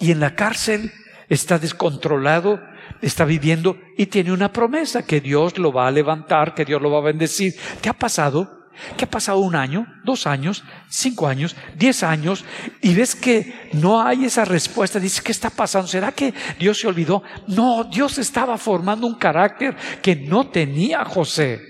[0.00, 0.90] Y en la cárcel
[1.28, 2.62] está descontrolado
[3.06, 6.90] está viviendo y tiene una promesa que Dios lo va a levantar, que Dios lo
[6.90, 7.54] va a bendecir.
[7.80, 8.64] ¿Qué ha pasado?
[8.96, 12.44] ¿Qué ha pasado un año, dos años, cinco años, diez años?
[12.80, 14.98] Y ves que no hay esa respuesta.
[14.98, 15.86] Dices, ¿qué está pasando?
[15.86, 17.22] ¿Será que Dios se olvidó?
[17.46, 21.60] No, Dios estaba formando un carácter que no tenía José.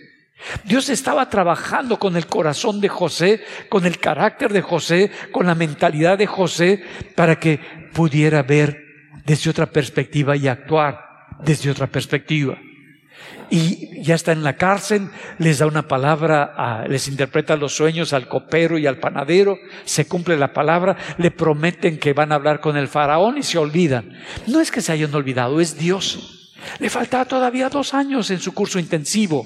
[0.65, 5.55] Dios estaba trabajando con el corazón de José, con el carácter de José, con la
[5.55, 6.83] mentalidad de José,
[7.15, 7.61] para que
[7.93, 8.79] pudiera ver
[9.25, 11.04] desde otra perspectiva y actuar
[11.43, 12.59] desde otra perspectiva.
[13.51, 18.27] Y ya está en la cárcel, les da una palabra, les interpreta los sueños al
[18.27, 22.77] copero y al panadero, se cumple la palabra, le prometen que van a hablar con
[22.77, 24.13] el faraón y se olvidan.
[24.47, 26.53] No es que se hayan olvidado, es Dios.
[26.79, 29.45] Le faltaba todavía dos años en su curso intensivo.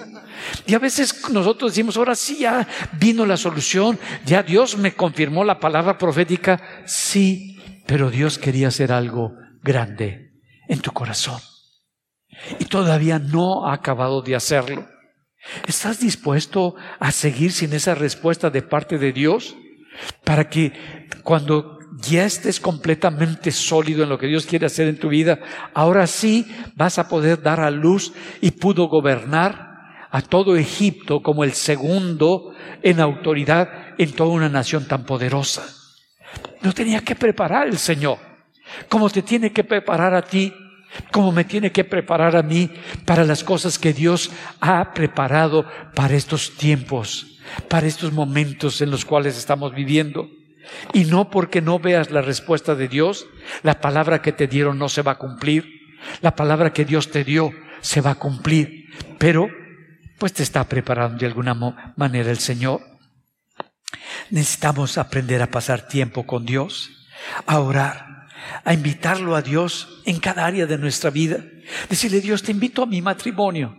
[0.67, 5.45] Y a veces nosotros decimos, ahora sí, ya vino la solución, ya Dios me confirmó
[5.45, 6.63] la palabra profética.
[6.87, 10.31] Sí, pero Dios quería hacer algo grande
[10.69, 11.41] en tu corazón
[12.59, 14.87] y todavía no ha acabado de hacerlo.
[15.67, 19.57] ¿Estás dispuesto a seguir sin esa respuesta de parte de Dios?
[20.25, 20.73] Para que
[21.23, 25.41] cuando ya estés completamente sólido en lo que Dios quiere hacer en tu vida,
[25.75, 29.69] ahora sí vas a poder dar a luz y pudo gobernar
[30.11, 35.67] a todo Egipto como el segundo en autoridad en toda una nación tan poderosa.
[36.63, 38.19] No tenía que preparar el Señor,
[38.89, 40.53] como te tiene que preparar a ti
[41.13, 42.71] como me tiene que preparar a mí
[43.05, 44.31] para las cosas que Dios
[44.61, 47.39] ha preparado para estos tiempos,
[47.69, 50.29] para estos momentos en los cuales estamos viviendo.
[50.93, 53.27] Y no porque no veas la respuesta de Dios,
[53.63, 55.67] la palabra que te dieron no se va a cumplir,
[56.21, 58.87] la palabra que Dios te dio se va a cumplir,
[59.19, 59.49] pero
[60.19, 61.55] pues te está preparando de alguna
[61.97, 62.83] manera el Señor.
[64.31, 66.91] Necesitamos aprender a pasar tiempo con Dios,
[67.47, 68.18] a orar,
[68.65, 71.45] a invitarlo a Dios en cada área de nuestra vida.
[71.89, 73.77] Decirle, Dios, te invito a mi matrimonio.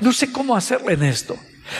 [0.00, 1.36] No sé cómo hacerlo en esto.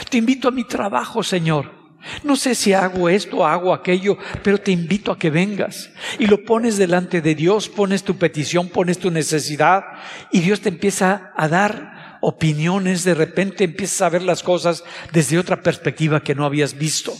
[0.09, 1.81] Te invito a mi trabajo, Señor.
[2.25, 5.91] No sé si hago esto, o hago aquello, pero te invito a que vengas.
[6.19, 9.85] Y lo pones delante de Dios, pones tu petición, pones tu necesidad,
[10.33, 15.39] y Dios te empieza a dar opiniones, de repente empiezas a ver las cosas desde
[15.39, 17.15] otra perspectiva que no habías visto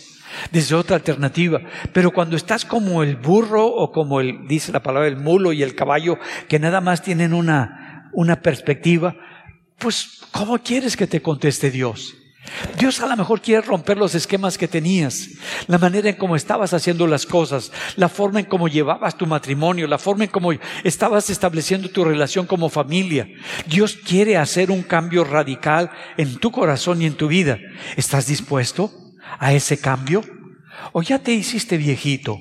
[0.51, 1.61] desde otra alternativa.
[1.93, 5.63] Pero cuando estás como el burro o como el, dice la palabra, el mulo y
[5.63, 6.19] el caballo,
[6.49, 9.17] que nada más tienen una, una perspectiva,
[9.79, 12.17] pues, ¿cómo quieres que te conteste Dios?
[12.79, 15.29] Dios a lo mejor quiere romper los esquemas que tenías,
[15.67, 19.87] la manera en cómo estabas haciendo las cosas, la forma en cómo llevabas tu matrimonio,
[19.87, 20.51] la forma en cómo
[20.83, 23.29] estabas estableciendo tu relación como familia.
[23.67, 27.59] Dios quiere hacer un cambio radical en tu corazón y en tu vida.
[27.97, 28.91] ¿Estás dispuesto?
[29.39, 30.23] A ese cambio?
[30.93, 32.39] ¿O ya te hiciste viejito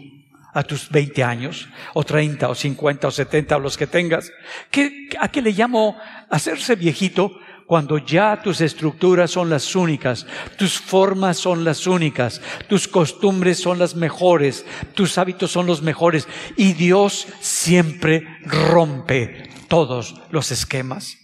[0.53, 4.31] a tus 20 años, o 30, o 50, o 70, o los que tengas?
[4.71, 5.97] ¿Qué, ¿A qué le llamo
[6.29, 7.31] hacerse viejito?
[7.67, 10.25] Cuando ya tus estructuras son las únicas,
[10.57, 14.65] tus formas son las únicas, tus costumbres son las mejores,
[14.95, 16.27] tus hábitos son los mejores,
[16.57, 21.15] y Dios siempre rompe todos los esquemas.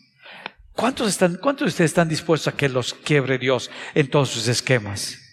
[0.74, 4.48] ¿Cuántos, están, ¿Cuántos de ustedes están dispuestos a que los quiebre Dios en todos sus
[4.48, 5.25] esquemas?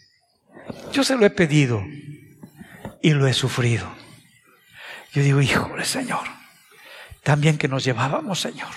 [0.93, 1.85] Yo se lo he pedido
[3.01, 3.91] y lo he sufrido.
[5.13, 6.25] Yo digo, híjole, Señor,
[7.23, 8.71] también que nos llevábamos, Señor.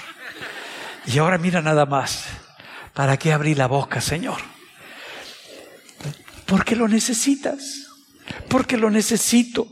[1.05, 2.25] Y ahora mira nada más.
[2.93, 4.37] ¿Para qué abrir la boca, Señor?
[6.45, 7.87] Porque lo necesitas.
[8.47, 9.67] Porque lo necesito.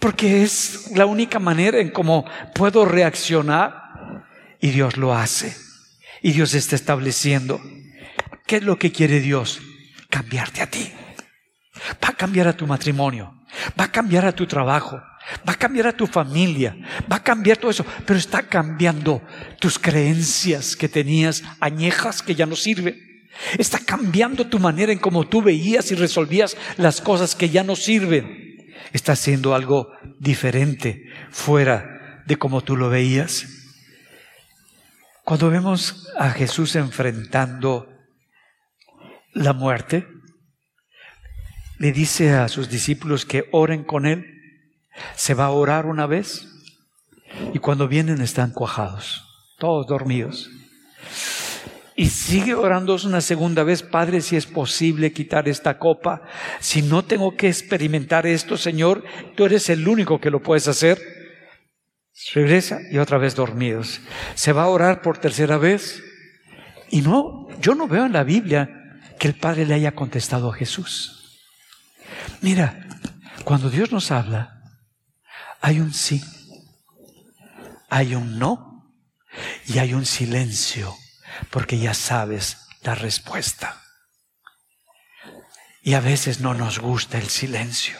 [0.00, 4.24] Porque es la única manera en cómo puedo reaccionar.
[4.60, 5.56] Y Dios lo hace.
[6.22, 7.60] Y Dios está estableciendo.
[8.46, 9.60] ¿Qué es lo que quiere Dios?
[10.10, 10.92] Cambiarte a ti.
[12.02, 13.34] Va a cambiar a tu matrimonio.
[13.78, 14.96] Va a cambiar a tu trabajo.
[15.48, 16.76] Va a cambiar a tu familia.
[17.10, 17.86] Va a cambiar todo eso.
[18.06, 19.22] Pero está cambiando
[19.60, 23.00] tus creencias que tenías añejas que ya no sirven.
[23.58, 27.76] Está cambiando tu manera en cómo tú veías y resolvías las cosas que ya no
[27.76, 28.74] sirven.
[28.92, 33.46] Está haciendo algo diferente fuera de como tú lo veías.
[35.24, 37.88] Cuando vemos a Jesús enfrentando
[39.32, 40.06] la muerte,
[41.84, 44.40] le dice a sus discípulos que oren con él.
[45.16, 46.48] Se va a orar una vez
[47.52, 49.22] y cuando vienen están cuajados,
[49.58, 50.48] todos dormidos.
[51.94, 56.22] Y sigue orando una segunda vez, Padre, si es posible quitar esta copa,
[56.58, 59.04] si no tengo que experimentar esto, Señor,
[59.36, 60.98] tú eres el único que lo puedes hacer.
[62.32, 64.00] Regresa y otra vez dormidos.
[64.34, 66.02] Se va a orar por tercera vez.
[66.88, 68.70] Y no, yo no veo en la Biblia
[69.18, 71.20] que el Padre le haya contestado a Jesús.
[72.40, 72.86] Mira,
[73.44, 74.62] cuando Dios nos habla,
[75.60, 76.22] hay un sí,
[77.88, 78.92] hay un no
[79.66, 80.94] y hay un silencio,
[81.50, 83.80] porque ya sabes la respuesta.
[85.82, 87.98] Y a veces no nos gusta el silencio.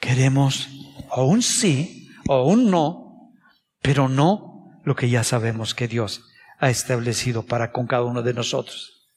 [0.00, 0.68] Queremos
[1.10, 3.32] o un sí o un no,
[3.80, 6.22] pero no lo que ya sabemos que Dios
[6.58, 9.08] ha establecido para con cada uno de nosotros.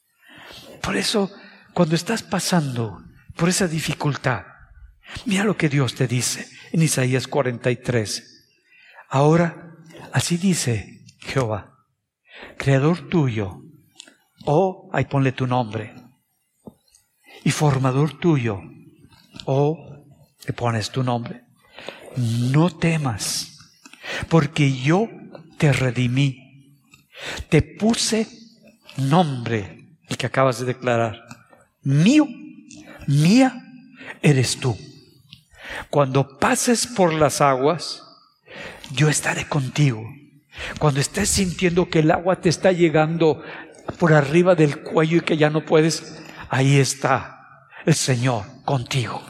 [0.80, 1.30] Por eso,
[1.72, 3.03] cuando estás pasando
[3.36, 4.44] por esa dificultad.
[5.26, 8.48] Mira lo que Dios te dice en Isaías 43.
[9.08, 9.76] Ahora,
[10.12, 11.74] así dice Jehová,
[12.58, 13.62] creador tuyo,
[14.44, 15.94] o ahí ponle tu nombre,
[17.44, 18.60] y formador tuyo,
[19.44, 20.04] o
[20.46, 21.42] le pones tu nombre.
[22.16, 23.58] No temas,
[24.28, 25.08] porque yo
[25.58, 26.80] te redimí,
[27.48, 28.28] te puse
[28.96, 31.22] nombre, el que acabas de declarar,
[31.82, 32.26] mío
[33.06, 33.62] mía
[34.22, 34.76] eres tú.
[35.90, 38.02] Cuando pases por las aguas,
[38.92, 40.04] yo estaré contigo.
[40.78, 43.42] Cuando estés sintiendo que el agua te está llegando
[43.98, 49.22] por arriba del cuello y que ya no puedes, ahí está el Señor contigo.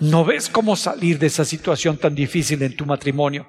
[0.00, 3.48] ¿No ves cómo salir de esa situación tan difícil en tu matrimonio?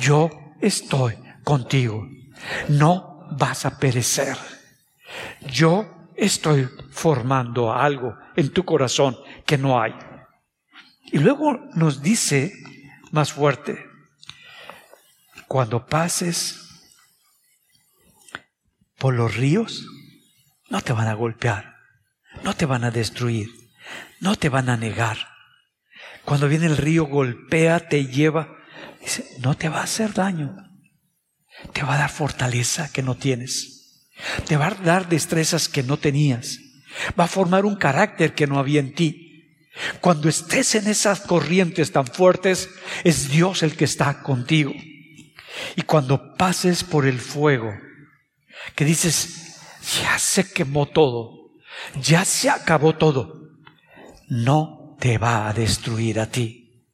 [0.00, 1.14] Yo estoy
[1.44, 2.06] contigo.
[2.68, 4.36] No vas a perecer.
[5.50, 9.92] Yo estoy formando algo en tu corazón que no hay.
[11.06, 12.52] Y luego nos dice
[13.10, 13.84] más fuerte,
[15.48, 16.60] cuando pases
[18.98, 19.86] por los ríos,
[20.70, 21.76] no te van a golpear,
[22.44, 23.50] no te van a destruir,
[24.20, 25.18] no te van a negar.
[26.24, 28.56] Cuando viene el río, golpea, te lleva,
[29.00, 30.56] dice, no te va a hacer daño,
[31.72, 33.71] te va a dar fortaleza que no tienes.
[34.46, 36.58] Te va a dar destrezas que no tenías.
[37.18, 39.32] Va a formar un carácter que no había en ti.
[40.00, 42.68] Cuando estés en esas corrientes tan fuertes,
[43.04, 44.72] es Dios el que está contigo.
[45.76, 47.72] Y cuando pases por el fuego,
[48.74, 49.58] que dices,
[50.02, 51.50] ya se quemó todo,
[52.00, 53.50] ya se acabó todo,
[54.28, 56.86] no te va a destruir a ti,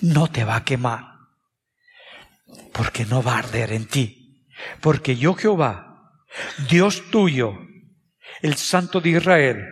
[0.00, 1.04] no te va a quemar,
[2.72, 4.46] porque no va a arder en ti,
[4.80, 5.91] porque yo Jehová,
[6.68, 7.58] Dios tuyo,
[8.40, 9.64] el Santo de Israel,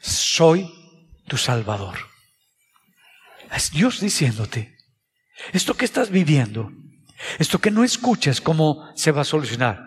[0.00, 0.68] soy
[1.26, 1.98] tu Salvador.
[3.54, 4.76] Es Dios diciéndote,
[5.52, 6.70] esto que estás viviendo,
[7.38, 9.80] esto que no escuchas, ¿cómo se va a solucionar?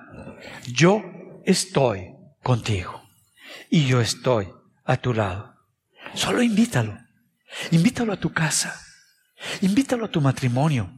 [0.68, 1.04] Yo
[1.46, 3.02] estoy contigo
[3.70, 4.50] y yo estoy
[4.86, 5.56] a tu lado.
[6.14, 6.98] Solo invítalo.
[7.72, 8.80] Invítalo a tu casa.
[9.62, 10.94] Invítalo a tu matrimonio.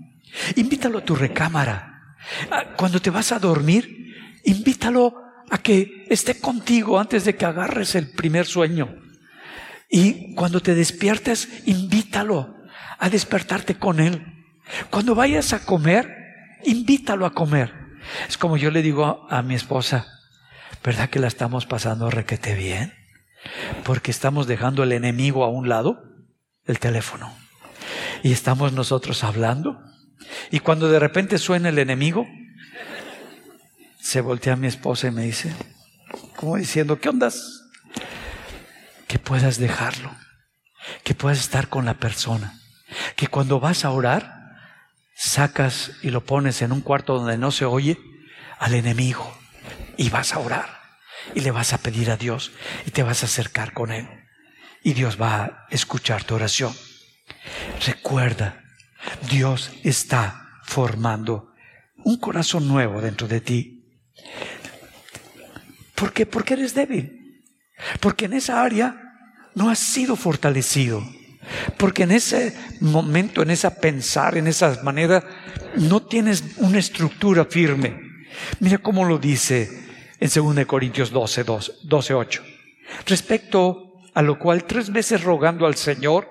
[0.55, 2.17] Invítalo a tu recámara.
[2.49, 4.03] Ah, cuando te vas a dormir,
[4.44, 5.16] invítalo
[5.50, 8.96] a que esté contigo antes de que agarres el primer sueño.
[9.89, 12.56] Y cuando te despiertes, invítalo
[12.98, 14.26] a despertarte con él.
[14.89, 16.10] Cuando vayas a comer,
[16.66, 17.74] invítalo a comer.
[18.28, 20.08] Es como yo le digo a, mi esposa,
[20.84, 22.94] ¿verdad que la estamos pasando requete bien?
[23.84, 26.04] Porque estamos dejando el enemigo a un lado,
[26.66, 27.32] el teléfono.
[28.24, 29.80] Y estamos nosotros hablando.
[30.50, 32.26] Y cuando de repente suena el enemigo,
[34.04, 35.56] se voltea a mi esposa y me dice,
[36.36, 37.64] como diciendo, ¿qué ondas?
[39.08, 40.14] Que puedas dejarlo,
[41.04, 42.60] que puedas estar con la persona,
[43.16, 44.58] que cuando vas a orar,
[45.16, 47.97] sacas y lo pones en un cuarto donde no se oye
[48.60, 49.36] al enemigo
[49.95, 50.84] y vas a orar.
[51.34, 52.51] y le vas a pedir a Dios
[52.86, 54.10] y te vas a acercar con Él.
[54.84, 56.76] Y Dios va a escuchar tu oración.
[57.86, 58.62] Recuerda,
[59.30, 61.54] Dios está formando
[62.04, 63.72] un corazón nuevo dentro de ti.
[65.95, 66.26] ¿Por qué?
[66.26, 67.43] Porque eres débil.
[67.99, 68.99] Porque en esa área
[69.55, 71.03] no has sido fortalecido.
[71.78, 75.24] Porque en ese momento, en esa pensar, en esa manera,
[75.76, 77.99] no tienes una estructura firme.
[78.59, 79.69] Mira cómo lo dice
[80.19, 81.43] en 2 Corintios 12,
[81.84, 82.43] 12, 8.
[83.05, 86.28] Respecto a lo cual tres veces rogando al Señor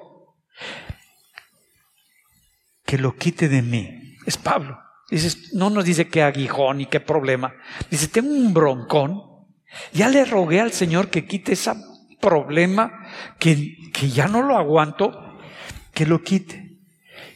[2.84, 4.16] que lo quite de mí.
[4.26, 4.78] Es Pablo.
[5.12, 7.52] Dice, no nos dice qué aguijón y qué problema.
[7.90, 9.22] Dice, tengo un broncón.
[9.92, 11.72] Ya le rogué al Señor que quite ese
[12.18, 12.90] problema
[13.38, 15.38] que, que ya no lo aguanto,
[15.92, 16.78] que lo quite.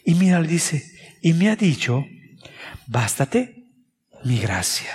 [0.06, 0.82] Y mira, le dice,
[1.20, 2.02] y me ha dicho,
[2.86, 3.66] bástate
[4.24, 4.90] mi gracia,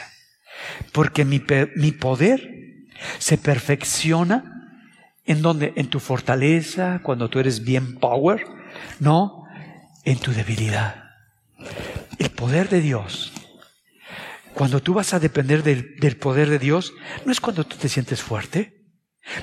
[0.91, 1.39] porque mi,
[1.75, 2.87] mi poder
[3.19, 4.79] se perfecciona
[5.23, 8.43] en donde, en tu fortaleza, cuando tú eres bien power,
[8.99, 9.43] no,
[10.03, 11.11] en tu debilidad.
[12.41, 13.31] Poder de Dios.
[14.55, 16.91] Cuando tú vas a depender del, del poder de Dios,
[17.23, 18.81] no es cuando tú te sientes fuerte,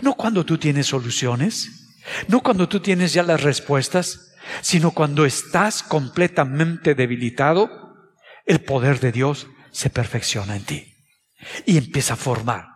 [0.03, 5.85] no cuando tú tienes soluciones, no cuando tú tienes ya las respuestas, sino cuando estás
[5.85, 7.71] completamente debilitado,
[8.47, 10.93] el poder de Dios se perfecciona en ti
[11.67, 12.67] y empieza a formar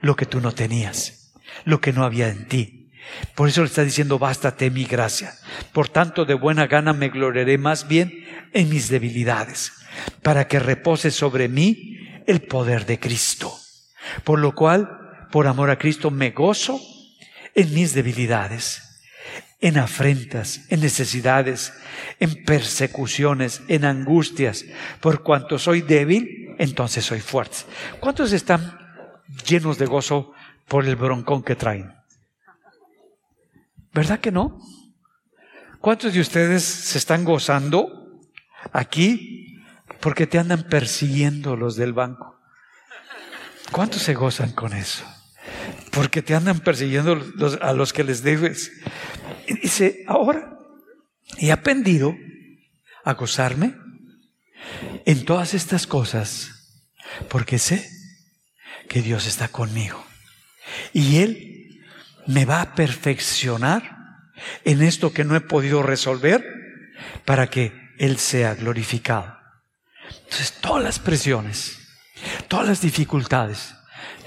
[0.00, 1.34] lo que tú no tenías,
[1.66, 2.85] lo que no había en ti.
[3.34, 5.32] Por eso le está diciendo, bástate mi gracia.
[5.72, 9.72] Por tanto, de buena gana me gloriaré más bien en mis debilidades,
[10.22, 13.52] para que repose sobre mí el poder de Cristo.
[14.24, 16.80] Por lo cual, por amor a Cristo, me gozo
[17.54, 18.82] en mis debilidades
[19.60, 21.72] en afrentas, en necesidades,
[22.20, 24.64] en persecuciones, en angustias.
[25.00, 27.58] Por cuanto soy débil, entonces soy fuerte.
[28.00, 28.78] ¿Cuántos están
[29.48, 30.32] llenos de gozo
[30.68, 31.95] por el broncón que traen?
[33.96, 34.60] ¿Verdad que no?
[35.80, 38.20] ¿Cuántos de ustedes se están gozando
[38.70, 39.56] aquí
[40.00, 42.38] porque te andan persiguiendo los del banco?
[43.72, 45.02] ¿Cuántos se gozan con eso?
[45.92, 47.18] Porque te andan persiguiendo
[47.62, 48.70] a los que les debes.
[49.46, 50.58] Y dice, ahora
[51.38, 52.14] he aprendido
[53.02, 53.76] a gozarme
[55.06, 56.84] en todas estas cosas
[57.30, 57.88] porque sé
[58.90, 60.04] que Dios está conmigo.
[60.92, 61.55] Y Él
[62.26, 63.96] me va a perfeccionar
[64.64, 66.44] en esto que no he podido resolver
[67.24, 69.36] para que Él sea glorificado.
[70.24, 71.78] Entonces, todas las presiones,
[72.48, 73.74] todas las dificultades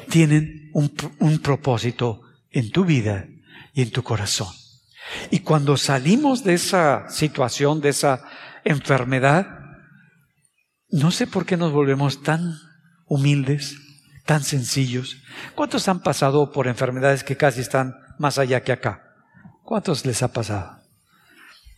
[0.10, 2.22] tienen un, un propósito
[2.52, 3.28] en tu vida
[3.74, 4.54] y en tu corazón.
[5.32, 8.24] Y cuando salimos de esa situación, de esa
[8.64, 9.48] enfermedad,
[10.90, 12.56] no sé por qué nos volvemos tan
[13.06, 13.76] humildes,
[14.26, 15.18] tan sencillos.
[15.56, 19.04] ¿Cuántos han pasado por enfermedades que casi están más allá que acá?
[19.64, 20.80] ¿Cuántos les ha pasado?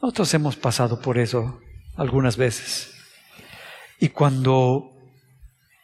[0.02, 1.62] Nosotros hemos pasado por eso
[1.96, 2.94] algunas veces.
[4.00, 4.92] Y cuando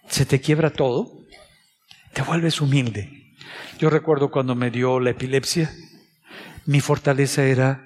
[0.07, 1.11] se te quiebra todo,
[2.13, 3.35] te vuelves humilde.
[3.77, 5.71] Yo recuerdo cuando me dio la epilepsia,
[6.65, 7.83] mi fortaleza era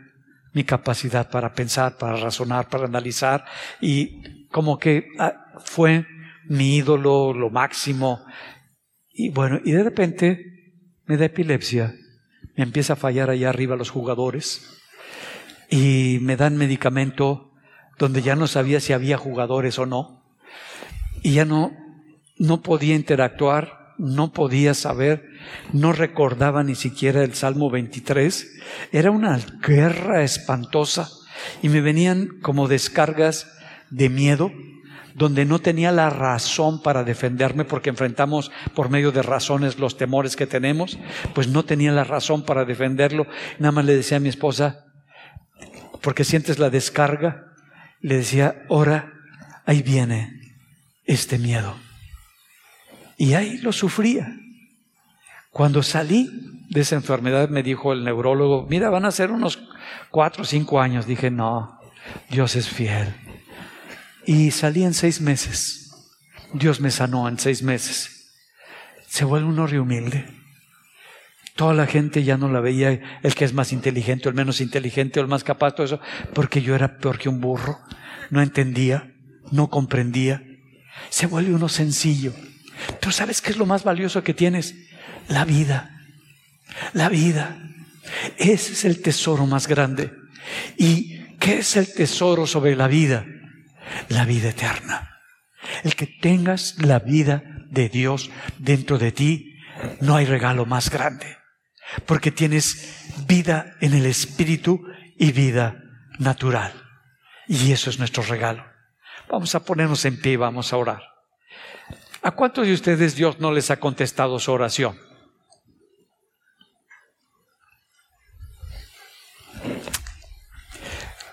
[0.54, 3.46] mi capacidad para pensar, para razonar, para analizar
[3.80, 6.06] y como que ah, fue
[6.46, 8.26] mi ídolo, lo máximo.
[9.22, 10.74] Y bueno, y de repente
[11.06, 11.94] me da epilepsia,
[12.56, 14.80] me empieza a fallar allá arriba los jugadores
[15.70, 17.52] y me dan medicamento
[18.00, 20.24] donde ya no sabía si había jugadores o no
[21.22, 21.72] y ya no
[22.40, 25.30] no podía interactuar no podía saber,
[25.72, 28.60] no recordaba ni siquiera el Salmo 23.
[28.92, 31.12] Era una guerra espantosa
[31.62, 33.46] y me venían como descargas
[33.92, 34.52] de miedo
[35.14, 40.36] donde no tenía la razón para defenderme porque enfrentamos por medio de razones los temores
[40.36, 40.98] que tenemos,
[41.34, 43.28] pues no tenía la razón para defenderlo.
[43.60, 44.86] Nada más le decía a mi esposa,
[46.02, 47.46] porque sientes la descarga,
[48.00, 49.14] le decía, ahora
[49.66, 50.32] ahí viene
[51.06, 51.76] este miedo.
[53.18, 54.36] Y ahí lo sufría.
[55.52, 56.30] Cuando salí
[56.70, 59.62] de esa enfermedad me dijo el neurólogo, mira, van a ser unos
[60.10, 61.06] cuatro o cinco años.
[61.06, 61.80] Dije, no,
[62.30, 63.14] Dios es fiel.
[64.32, 65.92] Y salí en seis meses.
[66.54, 68.32] Dios me sanó en seis meses.
[69.10, 70.26] Se vuelve un hombre humilde.
[71.58, 75.20] Toda la gente ya no la veía el que es más inteligente, el menos inteligente,
[75.20, 76.00] o el más capaz, todo eso,
[76.34, 77.78] porque yo era peor que un burro.
[78.30, 79.14] No entendía,
[79.52, 80.42] no comprendía.
[81.10, 82.34] Se vuelve uno sencillo.
[83.02, 84.76] Pero ¿sabes qué es lo más valioso que tienes?
[85.28, 86.08] La vida.
[86.94, 87.58] La vida.
[88.38, 90.10] Ese es el tesoro más grande.
[90.78, 93.26] ¿Y qué es el tesoro sobre la vida?
[94.10, 95.20] La vida eterna.
[95.84, 99.58] El que tengas la vida de Dios dentro de ti,
[100.00, 101.38] no hay regalo más grande,
[102.06, 104.82] porque tienes vida en el Espíritu
[105.18, 105.82] y vida
[106.20, 106.74] natural.
[107.48, 108.66] Y eso es nuestro regalo.
[109.30, 111.02] Vamos a ponernos en pie y vamos a orar.
[112.22, 114.98] ¿A cuántos de ustedes Dios no les ha contestado su oración?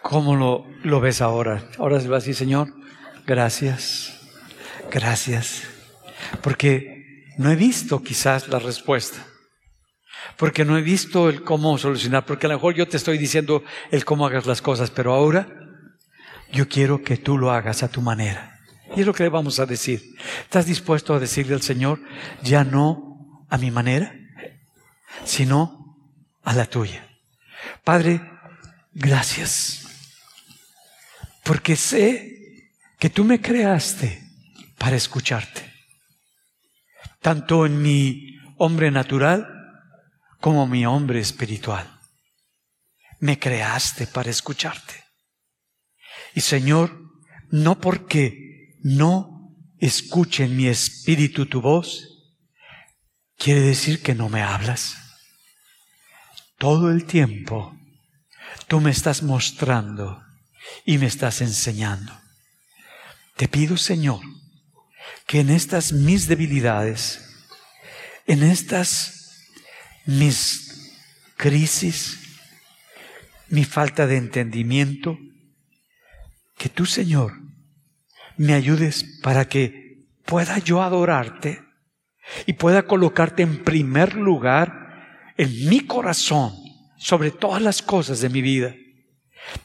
[0.09, 1.69] ¿Cómo lo, lo ves ahora?
[1.77, 2.73] Ahora se va así, Señor,
[3.27, 4.19] gracias,
[4.91, 5.65] gracias,
[6.41, 9.27] porque no he visto quizás la respuesta,
[10.39, 13.63] porque no he visto el cómo solucionar, porque a lo mejor yo te estoy diciendo
[13.91, 15.47] el cómo hagas las cosas, pero ahora
[16.53, 18.59] yo quiero que tú lo hagas a tu manera.
[18.97, 20.01] Y es lo que le vamos a decir.
[20.41, 22.01] ¿Estás dispuesto a decirle al Señor,
[22.43, 24.15] ya no a mi manera,
[25.27, 25.99] sino
[26.45, 27.07] a la tuya?
[27.85, 28.23] Padre,
[28.95, 29.85] gracias
[31.49, 32.69] porque sé
[32.99, 34.23] que tú me creaste
[34.77, 35.73] para escucharte,
[37.23, 39.49] tanto en mi hombre natural
[40.43, 41.91] como mi hombre espiritual.
[43.21, 45.03] Me creaste para escucharte.
[46.35, 47.01] Y Señor,
[47.51, 52.29] no porque no escuche en mi espíritu tu voz,
[53.39, 54.99] quiere decir que no me hablas.
[56.59, 57.75] Todo el tiempo
[58.67, 60.28] tú me estás mostrando
[60.85, 62.19] y me estás enseñando.
[63.37, 64.21] Te pido, Señor,
[65.27, 67.21] que en estas mis debilidades,
[68.27, 69.45] en estas
[70.07, 70.93] mis
[71.37, 72.19] crisis,
[73.49, 75.19] mi falta de entendimiento,
[76.57, 77.35] que tú, Señor,
[78.37, 81.63] me ayudes para que pueda yo adorarte
[82.47, 86.53] y pueda colocarte en primer lugar en mi corazón
[86.99, 88.75] sobre todas las cosas de mi vida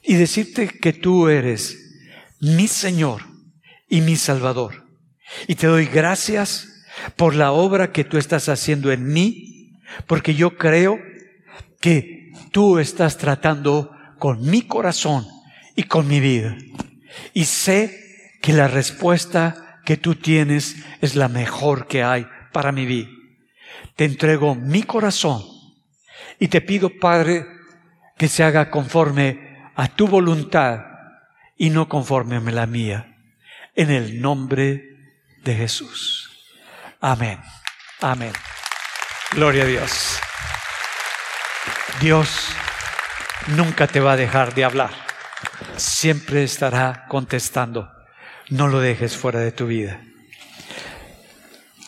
[0.01, 1.78] y decirte que tú eres
[2.39, 3.24] mi Señor
[3.89, 4.86] y mi Salvador.
[5.47, 6.67] Y te doy gracias
[7.15, 10.99] por la obra que tú estás haciendo en mí, porque yo creo
[11.80, 15.26] que tú estás tratando con mi corazón
[15.76, 16.57] y con mi vida.
[17.34, 22.86] Y sé que la respuesta que tú tienes es la mejor que hay para mi
[22.86, 23.09] vida.
[23.95, 25.43] Te entrego mi corazón
[26.39, 27.45] y te pido, Padre,
[28.17, 30.80] que se haga conforme a tu voluntad
[31.57, 33.17] y no conforme a la mía.
[33.76, 34.97] En el nombre
[35.43, 36.30] de Jesús.
[37.01, 37.39] Amén.
[38.01, 38.34] Amén.
[39.32, 40.19] Gloria a Dios.
[41.99, 42.49] Dios
[43.47, 44.91] nunca te va a dejar de hablar.
[45.78, 47.91] Siempre estará contestando.
[48.49, 50.01] No lo dejes fuera de tu vida.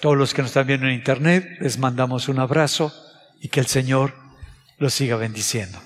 [0.01, 2.93] Todos los que nos están viendo en internet, les mandamos un abrazo
[3.41, 4.15] y que el Señor
[4.77, 5.79] los siga bendiciendo.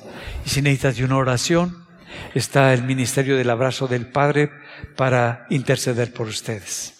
[0.46, 1.88] Y si necesitas de una oración,
[2.34, 4.52] está el ministerio del abrazo del Padre
[4.96, 6.99] para interceder por ustedes.